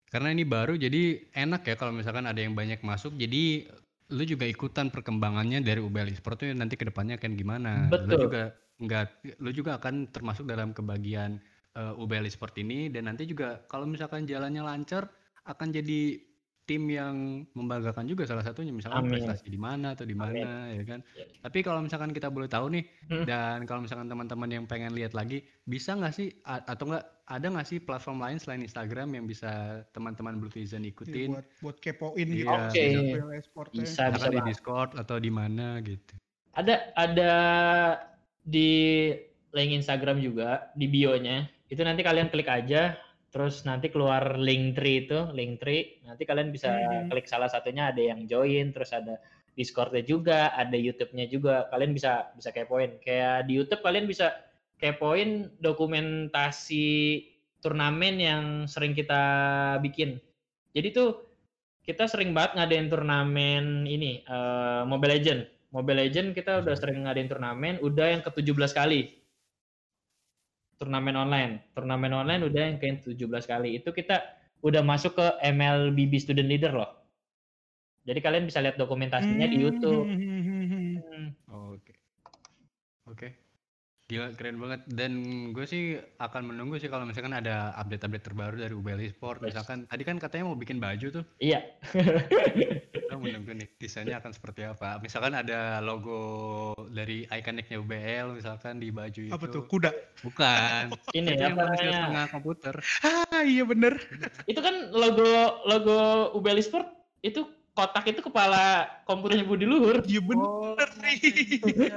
Karena 0.08 0.28
ini 0.32 0.44
baru 0.44 0.76
jadi 0.76 1.32
enak 1.32 1.64
ya 1.68 1.74
kalau 1.76 1.92
misalkan 1.92 2.28
ada 2.28 2.40
yang 2.40 2.52
banyak 2.52 2.80
masuk 2.84 3.16
jadi 3.16 3.68
lu 4.12 4.24
juga 4.28 4.44
ikutan 4.44 4.92
perkembangannya 4.92 5.64
dari 5.64 5.80
UBL 5.80 6.12
Sport 6.12 6.44
tuh 6.44 6.52
nanti 6.52 6.76
ke 6.76 6.84
depannya 6.84 7.16
akan 7.16 7.32
gimana. 7.32 7.88
Lu 7.88 7.96
Betul. 7.96 8.28
juga 8.28 8.42
enggak 8.82 9.06
lu 9.38 9.54
juga 9.54 9.78
akan 9.78 10.10
termasuk 10.10 10.44
dalam 10.44 10.74
kebagian 10.74 11.38
eh, 11.72 11.94
UBL 11.96 12.26
Sport 12.26 12.58
ini 12.58 12.90
dan 12.90 13.06
nanti 13.06 13.24
juga 13.24 13.62
kalau 13.64 13.86
misalkan 13.86 14.26
jalannya 14.26 14.60
lancar 14.60 15.06
akan 15.46 15.70
jadi 15.70 16.18
tim 16.62 16.86
yang 16.86 17.42
membanggakan 17.58 18.06
juga 18.06 18.22
salah 18.22 18.46
satunya 18.46 18.70
misalkan 18.70 19.10
Amin. 19.10 19.18
prestasi 19.18 19.50
di 19.50 19.58
mana 19.58 19.98
atau 19.98 20.06
di 20.06 20.14
mana 20.14 20.70
ya 20.70 20.86
kan. 20.86 21.02
Ya. 21.18 21.26
Tapi 21.42 21.58
kalau 21.58 21.82
misalkan 21.82 22.14
kita 22.14 22.30
boleh 22.30 22.46
tahu 22.46 22.70
nih 22.70 22.86
Hmm. 23.10 23.26
dan 23.26 23.66
kalau 23.66 23.82
misalkan 23.82 24.06
teman-teman 24.06 24.46
yang 24.46 24.64
pengen 24.70 24.94
lihat 24.94 25.10
lagi 25.10 25.42
bisa 25.66 25.98
nggak 25.98 26.14
sih 26.14 26.30
atau 26.46 26.86
enggak 26.86 27.02
ada 27.26 27.46
nggak 27.50 27.66
sih 27.66 27.82
platform 27.82 28.22
lain 28.22 28.38
selain 28.38 28.62
Instagram 28.62 29.10
yang 29.10 29.26
bisa 29.26 29.82
teman-teman 29.90 30.38
Blue 30.38 30.54
Tizen 30.54 30.86
Ya, 30.86 30.94
ikutin? 30.94 31.34
buat 31.34 31.46
buat 31.66 31.76
kepoin 31.82 32.28
gitu. 32.30 32.46
Iya, 32.46 32.70
Oke. 32.70 32.84
Esport-nya. 33.42 33.82
Bisa 33.82 34.02
bisa 34.06 34.30
Misalkan 34.30 34.38
di. 34.38 34.42
Discord 34.46 34.90
atau 34.94 35.16
di 35.18 35.30
mana 35.34 35.82
gitu. 35.82 36.14
Ada 36.54 36.94
ada 36.94 37.32
di 38.42 39.10
link 39.54 39.70
Instagram 39.82 40.18
juga 40.18 40.70
di 40.74 40.86
bio-nya. 40.90 41.46
Itu 41.70 41.82
nanti 41.86 42.02
kalian 42.02 42.28
klik 42.28 42.48
aja 42.50 42.98
terus 43.32 43.64
nanti 43.64 43.88
keluar 43.88 44.36
link 44.36 44.76
tree 44.76 45.08
itu, 45.08 45.24
link 45.32 45.56
tree. 45.56 46.04
Nanti 46.04 46.28
kalian 46.28 46.52
bisa 46.52 46.68
Mhm. 46.68 47.08
klik 47.08 47.24
salah 47.24 47.48
satunya 47.48 47.88
ada 47.88 48.02
yang 48.02 48.28
join, 48.28 48.76
terus 48.76 48.92
ada 48.92 49.16
Discord-nya 49.56 50.04
juga, 50.04 50.52
ada 50.52 50.76
YouTube-nya 50.76 51.28
juga. 51.28 51.68
Kalian 51.72 51.92
bisa 51.96 52.32
bisa 52.36 52.52
kepoin. 52.52 53.00
Kayak 53.00 53.48
di 53.48 53.56
YouTube 53.60 53.80
kalian 53.84 54.04
bisa 54.08 54.32
kepoin 54.80 55.48
dokumentasi 55.60 56.88
turnamen 57.60 58.16
yang 58.20 58.44
sering 58.68 58.92
kita 58.92 59.22
bikin. 59.84 60.20
Jadi 60.72 60.88
tuh 60.92 61.24
kita 61.84 62.08
sering 62.08 62.32
banget 62.32 62.56
ngadain 62.58 62.88
turnamen 62.88 63.84
ini 63.88 64.24
eh, 64.24 64.82
Mobile 64.88 65.20
Legend. 65.20 65.42
Mobile 65.72 66.04
Legend 66.04 66.36
kita 66.36 66.60
udah 66.60 66.74
sering 66.76 67.08
ngadain 67.08 67.32
turnamen, 67.32 67.80
udah 67.80 68.12
yang 68.12 68.22
ke-17 68.22 68.76
kali. 68.76 69.24
Turnamen 70.76 71.16
online. 71.16 71.72
Turnamen 71.72 72.12
online 72.12 72.44
udah 72.44 72.62
yang 72.68 72.76
ke 72.76 72.92
17 72.92 73.16
kali. 73.48 73.80
Itu 73.80 73.96
kita 73.96 74.20
udah 74.60 74.84
masuk 74.84 75.16
ke 75.16 75.26
MLBB 75.40 76.12
Student 76.20 76.48
Leader 76.52 76.72
loh. 76.76 76.90
Jadi 78.04 78.18
kalian 78.18 78.44
bisa 78.44 78.60
lihat 78.60 78.76
dokumentasinya 78.76 79.46
di 79.48 79.56
YouTube. 79.62 80.04
Hmm. 80.04 80.98
Hmm. 81.00 81.26
Oke. 81.72 81.92
Oke. 83.08 83.28
Gila 84.10 84.34
keren 84.36 84.60
banget 84.60 84.84
dan 84.92 85.12
gue 85.56 85.64
sih 85.64 85.96
akan 86.20 86.52
menunggu 86.52 86.76
sih 86.76 86.92
kalau 86.92 87.08
misalkan 87.08 87.32
ada 87.32 87.72
update-update 87.80 88.26
terbaru 88.28 88.60
dari 88.60 88.74
UBL 88.76 89.00
Esport 89.08 89.40
Yes. 89.40 89.54
misalkan 89.54 89.88
tadi 89.88 90.04
kan 90.04 90.20
katanya 90.20 90.52
mau 90.52 90.58
bikin 90.58 90.76
baju 90.82 91.22
tuh 91.22 91.24
Iya. 91.40 91.64
kita 93.12 93.20
menunggu 93.28 93.52
nih 93.54 93.68
desainnya 93.76 94.16
akan 94.18 94.32
seperti 94.32 94.64
apa 94.64 94.96
misalkan 94.98 95.32
ada 95.32 95.78
logo 95.78 96.20
dari 96.88 97.28
ikoniknya 97.28 97.76
UBL 97.78 98.34
misalkan 98.34 98.76
di 98.76 98.88
baju 98.88 99.20
itu 99.22 99.32
Apa 99.32 99.46
tuh? 99.46 99.64
Kuda. 99.66 99.92
bukan 100.22 100.84
Ini 101.16 101.30
yang 101.36 101.54
apa 101.54 101.68
namanya? 101.68 101.92
setengah 102.08 102.26
komputer 102.30 102.74
Ah 103.02 103.42
iya 103.42 103.62
bener. 103.62 104.00
Itu 104.44 104.60
kan 104.60 104.88
logo 104.90 105.28
logo 105.64 105.98
UBL 106.34 106.60
Sport 106.60 106.88
itu 107.20 107.44
kotak 107.72 108.04
itu 108.06 108.20
kepala 108.20 108.84
komputernya 109.04 109.44
Budi 109.44 109.64
Luhur. 109.64 110.04
Iya 110.04 110.20
bener 110.20 110.88
nih. 111.00 111.18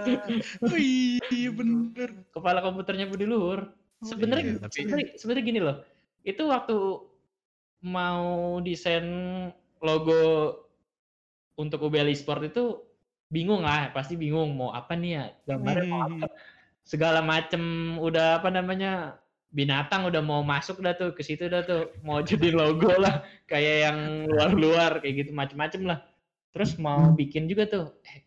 Oh 0.63 0.78
iya 0.78 1.49
bener. 1.51 2.10
Kepala 2.32 2.60
komputernya 2.60 3.06
Budi 3.06 3.23
Luhur. 3.23 3.71
Oh, 3.99 4.08
Sebenarnya 4.08 4.56
iya, 4.56 4.60
tapi- 4.63 4.75
sebenarnya 4.82 5.08
sebenarnya 5.15 5.45
gini 5.45 5.60
loh. 5.60 5.78
Itu 6.23 6.47
waktu 6.47 6.75
mau 7.86 8.25
desain 8.62 9.06
logo 9.78 10.21
untuk 11.56 11.88
UBL 11.88 12.12
Sport 12.13 12.52
itu 12.52 12.84
bingung 13.28 13.63
lah, 13.63 13.89
pasti 13.89 14.13
bingung 14.15 14.54
mau 14.54 14.70
apa 14.72 14.94
nih 14.94 15.12
ya 15.12 15.24
gambarnya 15.48 15.86
mau 15.88 16.02
Hmm. 16.04 16.22
apa. 16.22 16.26
Segala 16.86 17.20
macem 17.20 17.62
udah 17.98 18.39
apa 18.39 18.54
namanya 18.54 19.18
binatang 19.50 20.06
udah 20.06 20.20
mau 20.22 20.44
masuk 20.44 20.84
dah 20.84 20.94
tuh 20.94 21.15
ke 21.15 21.24
situ 21.24 21.48
dah 21.48 21.63
tuh 21.63 21.96
mau 22.04 22.20
jadi 22.22 22.52
logo 22.54 22.91
lah 22.91 23.24
kayak 23.48 23.76
yang 23.89 23.98
luar-luar 24.30 25.00
kayak 25.02 25.26
gitu 25.26 25.32
macem-macem 25.34 25.82
lah. 25.88 26.04
Terus 26.54 26.78
mau 26.78 27.12
bikin 27.12 27.50
juga 27.50 27.65
tuh 27.65 27.86
eh, 28.06 28.22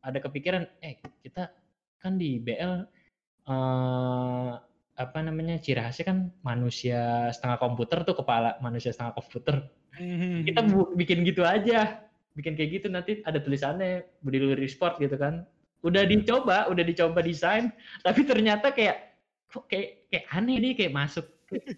ada 0.00 0.18
kepikiran 0.18 0.66
eh 0.80 0.98
kita 1.22 1.52
kan 2.00 2.16
di 2.16 2.40
BL 2.40 2.84
eh 3.46 4.50
apa 4.96 5.18
namanya 5.24 5.56
ciri 5.56 5.80
khasnya 5.80 6.12
kan 6.12 6.18
manusia 6.44 7.32
setengah 7.32 7.56
komputer 7.56 8.04
tuh 8.04 8.12
kepala 8.12 8.60
manusia 8.60 8.90
setengah 8.90 9.16
komputer 9.16 9.56
Hmm. 9.90 10.46
kita 10.46 10.62
bikin 10.94 11.26
gitu 11.26 11.42
aja 11.42 11.98
bikin 12.36 12.54
kayak 12.54 12.70
gitu 12.80 12.86
nanti 12.92 13.22
ada 13.26 13.42
tulisannya 13.42 14.06
Budi 14.22 14.38
Luhur 14.38 14.60
Sport 14.68 15.02
gitu 15.02 15.16
kan. 15.16 15.46
Udah 15.80 16.04
dicoba 16.04 16.68
udah 16.68 16.84
dicoba 16.84 17.24
desain 17.24 17.72
tapi 18.04 18.28
ternyata 18.28 18.68
kayak 18.68 19.16
kok 19.48 19.64
kayak 19.66 20.06
kayak 20.12 20.26
aneh 20.30 20.56
nih 20.60 20.72
kayak 20.76 20.92
masuk 20.92 21.26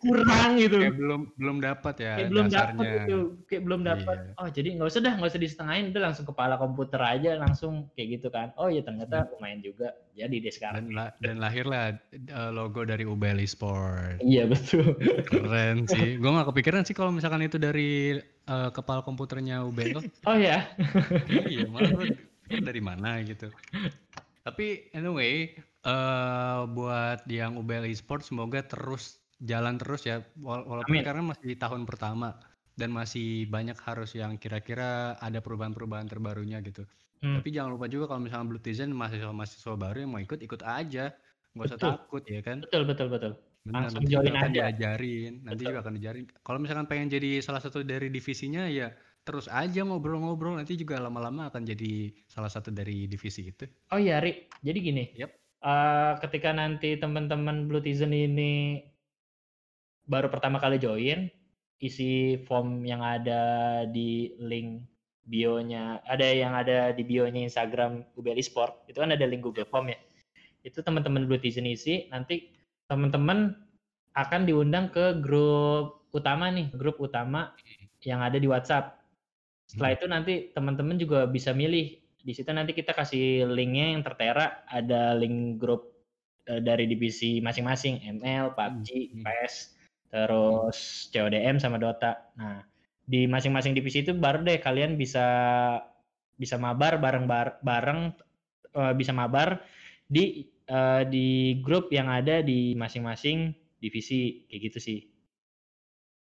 kurang 0.01 0.61
gitu. 0.61 0.77
Kayak 0.77 0.97
belum 1.01 1.21
belum 1.41 1.57
dapat 1.65 1.95
ya 2.01 2.13
kayak 2.21 2.31
belum 2.31 2.47
dapat 2.53 2.75
gitu 2.85 3.19
kayak 3.49 3.63
belum 3.65 3.81
dapat. 3.87 4.17
Iya. 4.21 4.33
oh 4.37 4.49
jadi 4.53 4.69
nggak 4.77 4.89
usah 4.93 5.01
dah 5.01 5.13
nggak 5.17 5.31
usah 5.33 5.41
disetengahin 5.41 5.85
udah 5.93 6.03
langsung 6.13 6.27
kepala 6.29 6.55
komputer 6.61 7.01
aja 7.01 7.31
langsung 7.41 7.89
kayak 7.97 8.21
gitu 8.21 8.29
kan. 8.29 8.53
Oh 8.61 8.69
iya 8.69 8.85
ternyata 8.85 9.33
lumayan 9.33 9.65
juga. 9.65 9.97
Jadi 10.13 10.45
deh 10.45 10.53
sekarang 10.53 10.77
dan, 10.77 10.87
la- 10.93 11.15
dan 11.25 11.37
lahirlah 11.41 11.97
eh, 12.13 12.51
logo 12.53 12.85
dari 12.85 13.09
UBL 13.09 13.41
Esport 13.41 14.21
iya 14.21 14.45
betul. 14.45 14.93
Keren 15.25 15.89
sih. 15.89 16.21
Gue 16.21 16.29
gak 16.29 16.53
kepikiran 16.53 16.85
sih 16.85 16.93
kalau 16.93 17.09
misalkan 17.09 17.41
itu 17.41 17.57
dari 17.57 18.21
eh, 18.21 18.71
kepala 18.77 19.01
komputernya 19.01 19.65
UBL 19.65 20.05
oh 20.29 20.37
ya 20.37 20.69
iya 21.49 21.65
malah 21.65 22.05
dari 22.53 22.81
mana 22.85 23.25
gitu. 23.25 23.49
Tapi 24.45 24.93
anyway 24.93 25.57
eh 25.83 26.61
buat 26.71 27.25
yang 27.27 27.57
UBL 27.57 27.89
Esport 27.89 28.23
semoga 28.23 28.61
terus 28.63 29.22
jalan 29.43 29.75
terus 29.77 30.07
ya 30.07 30.23
wala- 30.39 30.63
walaupun 30.63 30.95
Amin. 30.95 31.03
karena 31.03 31.23
masih 31.25 31.45
di 31.45 31.57
tahun 31.59 31.83
pertama 31.83 32.39
dan 32.73 32.89
masih 32.89 33.45
banyak 33.47 33.77
harus 33.77 34.15
yang 34.15 34.39
kira-kira 34.39 35.19
ada 35.19 35.39
perubahan-perubahan 35.39 36.07
terbarunya 36.07 36.63
gitu 36.63 36.87
Hmm. 37.19 37.39
tapi 37.39 37.55
jangan 37.55 37.71
lupa 37.71 37.87
juga 37.87 38.11
kalau 38.11 38.19
misalnya 38.19 38.51
Blue 38.51 38.59
Tizen 38.59 38.91
mahasiswa-mahasiswa 38.91 39.79
baru 39.79 40.03
yang 40.03 40.11
mau 40.11 40.19
ikut 40.19 40.43
ikut 40.43 40.59
aja 40.63 41.15
nggak 41.55 41.67
usah 41.69 41.79
Betul. 41.79 41.91
takut 41.95 42.23
ya 42.27 42.41
kan 42.41 42.57
betul 42.61 42.83
betul 42.83 43.09
betul 43.09 43.33
Benar, 43.63 43.87
Langsung 43.87 44.03
nanti 44.03 44.11
join 44.11 44.27
akan 44.27 44.43
aja. 44.43 44.55
diajarin 44.59 45.33
nanti 45.43 45.55
Betul. 45.55 45.69
juga 45.71 45.79
akan 45.81 45.93
diajarin 45.95 46.25
kalau 46.43 46.59
misalkan 46.59 46.87
pengen 46.91 47.09
jadi 47.11 47.31
salah 47.39 47.63
satu 47.63 47.87
dari 47.87 48.11
divisinya 48.11 48.67
ya 48.67 48.91
terus 49.23 49.47
aja 49.47 49.87
ngobrol-ngobrol 49.87 50.59
nanti 50.59 50.75
juga 50.75 50.99
lama-lama 50.99 51.47
akan 51.47 51.63
jadi 51.63 52.11
salah 52.27 52.51
satu 52.51 52.75
dari 52.75 53.07
divisi 53.07 53.47
itu 53.47 53.71
Oh 53.95 54.03
iya, 54.03 54.19
Ri. 54.19 54.51
Jadi 54.59 54.79
gini. 54.83 55.05
Yap. 55.15 55.31
eh, 55.63 56.13
ketika 56.19 56.51
nanti 56.51 56.99
teman-teman 56.99 57.71
Blue 57.71 57.79
Tizen 57.79 58.11
ini 58.11 58.83
baru 60.07 60.29
pertama 60.33 60.59
kali 60.59 60.79
join, 60.83 61.31
isi 61.83 62.39
form 62.47 62.87
yang 62.87 63.03
ada 63.03 63.83
di 63.91 64.35
link 64.39 64.87
bio-nya, 65.27 66.03
ada 66.07 66.27
yang 66.27 66.53
ada 66.55 66.91
di 66.91 67.03
bio-nya 67.07 67.47
Instagram 67.47 68.07
UBL 68.19 68.43
Sport, 68.43 68.91
itu 68.91 68.99
kan 68.99 69.15
ada 69.15 69.27
link 69.27 69.43
Google 69.43 69.67
Form 69.67 69.91
ya. 69.91 69.99
Itu 70.63 70.83
teman-teman 70.83 71.27
Blue 71.27 71.39
Tizen 71.39 71.67
isi, 71.67 72.07
nanti 72.11 72.51
teman-teman 72.87 73.55
akan 74.15 74.41
diundang 74.45 74.91
ke 74.93 75.19
grup 75.23 76.07
utama 76.13 76.51
nih, 76.53 76.69
grup 76.75 77.01
utama 77.01 77.55
yang 78.05 78.21
ada 78.21 78.37
di 78.37 78.47
WhatsApp. 78.51 79.01
Setelah 79.67 79.91
itu 79.97 80.05
nanti 80.11 80.35
teman-teman 80.53 81.01
juga 81.01 81.25
bisa 81.25 81.55
milih 81.57 82.03
di 82.23 82.33
situ 82.33 82.55
nanti 82.55 82.71
kita 82.71 82.95
kasih 82.95 83.51
linknya 83.51 83.99
yang 83.99 84.03
tertera 84.07 84.63
ada 84.71 85.19
link 85.19 85.59
grup 85.59 85.91
eh, 86.47 86.63
dari 86.63 86.87
divisi 86.87 87.43
masing-masing 87.43 87.99
ML, 88.23 88.55
PUBG, 88.55 88.89
Hmm. 89.11 89.23
PES, 89.27 89.55
terus 90.13 91.09
CODM 91.13 91.57
sama 91.63 91.81
Dota. 91.81 92.29
Nah 92.37 92.69
di 93.03 93.27
masing-masing 93.27 93.75
divisi 93.75 94.07
itu 94.07 94.15
baru 94.15 94.47
deh 94.47 94.63
kalian 94.63 94.95
bisa 94.95 95.27
bisa 96.41 96.57
mabar 96.59 96.99
bareng 96.99 97.27
bareng 97.63 98.01
eh, 98.77 98.95
bisa 98.97 99.13
mabar 99.15 99.65
di 100.09 100.49
eh, 100.69 101.03
di 101.09 101.27
grup 101.65 101.91
yang 101.93 102.09
ada 102.11 102.41
di 102.45 102.75
masing-masing 102.77 103.55
divisi 103.83 104.47
kayak 104.49 104.61
gitu 104.73 104.79
sih. 104.81 104.99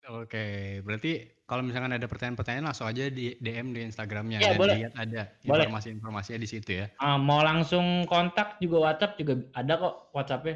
Oke, 0.09 0.37
berarti 0.85 1.07
kalau 1.47 1.61
misalkan 1.67 1.93
ada 1.93 2.07
pertanyaan-pertanyaan 2.09 2.67
langsung 2.73 2.87
aja 2.89 3.03
di 3.17 3.21
DM 3.43 3.67
di 3.75 3.79
Instagramnya 3.87 4.39
Iya, 4.41 4.51
dan 4.51 4.59
boleh. 4.59 4.77
lihat 4.77 4.91
ada 5.03 5.19
informasi-informasinya 5.49 6.39
di 6.43 6.49
situ 6.53 6.69
ya. 6.81 6.85
Ah, 7.05 7.17
mau 7.27 7.41
langsung 7.49 7.85
kontak 8.11 8.47
juga 8.63 8.77
WhatsApp 8.85 9.17
juga 9.19 9.33
ada 9.59 9.73
kok 9.81 9.95
WhatsAppnya. 10.15 10.55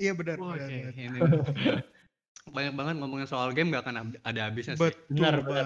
Iya 0.00 0.10
benar. 0.18 0.38
Oke, 0.40 0.74
benar, 1.20 1.36
benar. 1.54 1.74
banyak 2.46 2.78
banget 2.78 2.94
ngomongin 3.02 3.26
soal 3.26 3.50
game 3.50 3.74
gak 3.74 3.84
akan 3.88 4.14
ada 4.22 4.40
habisnya 4.46 4.78
sih. 4.78 4.82
Betul 4.86 5.18
Benar, 5.18 5.42
benar. 5.42 5.64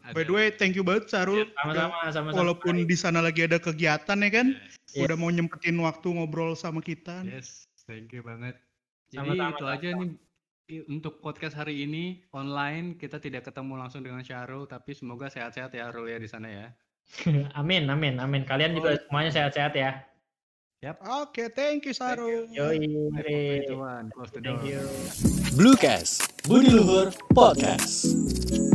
Ada. 0.00 0.14
By 0.16 0.24
the 0.24 0.32
way, 0.32 0.48
thank 0.48 0.72
you 0.72 0.80
banget 0.80 1.12
Sarul. 1.12 1.44
Sama-sama, 1.60 2.08
sama-sama. 2.08 2.40
Walaupun 2.40 2.88
di 2.88 2.96
sana 2.96 3.20
lagi 3.20 3.44
ada 3.44 3.60
kegiatan 3.60 4.16
ya 4.24 4.30
kan, 4.32 4.48
Yes. 4.96 5.04
udah 5.12 5.16
mau 5.20 5.28
nyempetin 5.28 5.76
waktu 5.76 6.08
ngobrol 6.08 6.56
sama 6.56 6.80
kita. 6.80 7.20
Yes, 7.28 7.68
thank 7.84 8.08
you 8.16 8.24
banget. 8.24 8.56
Jadi 9.12 9.36
Sama-sama, 9.36 9.52
itu 9.52 9.64
aja 9.68 9.88
nih 9.92 10.10
untuk 10.90 11.22
podcast 11.22 11.54
hari 11.54 11.86
ini 11.86 12.26
online 12.34 12.98
kita 12.98 13.22
tidak 13.22 13.46
ketemu 13.46 13.78
langsung 13.78 14.02
dengan 14.02 14.18
Syahrul 14.26 14.66
tapi 14.66 14.98
semoga 14.98 15.30
sehat-sehat 15.30 15.70
ya 15.70 15.94
Rul 15.94 16.10
ya 16.10 16.18
di 16.18 16.26
sana 16.26 16.48
ya. 16.50 16.66
amin, 17.60 17.86
amin, 17.86 18.18
amin. 18.18 18.42
Kalian 18.42 18.74
juga 18.74 18.98
semuanya 19.06 19.30
sehat-sehat 19.30 19.78
ya. 19.78 20.02
Oke, 20.94 21.50
thank 21.54 21.84
you 21.84 21.92
Sarul. 21.92 22.46
Yoi, 22.54 22.78
Three, 23.22 23.64
two, 23.66 23.78
one, 23.78 24.10
close 24.14 24.30
the 24.30 24.40
thank 24.40 24.64
you. 24.64 24.80
Bluecast, 25.56 26.30
Budi 26.46 26.70
Luhur 26.70 27.14
Podcast. 27.34 28.65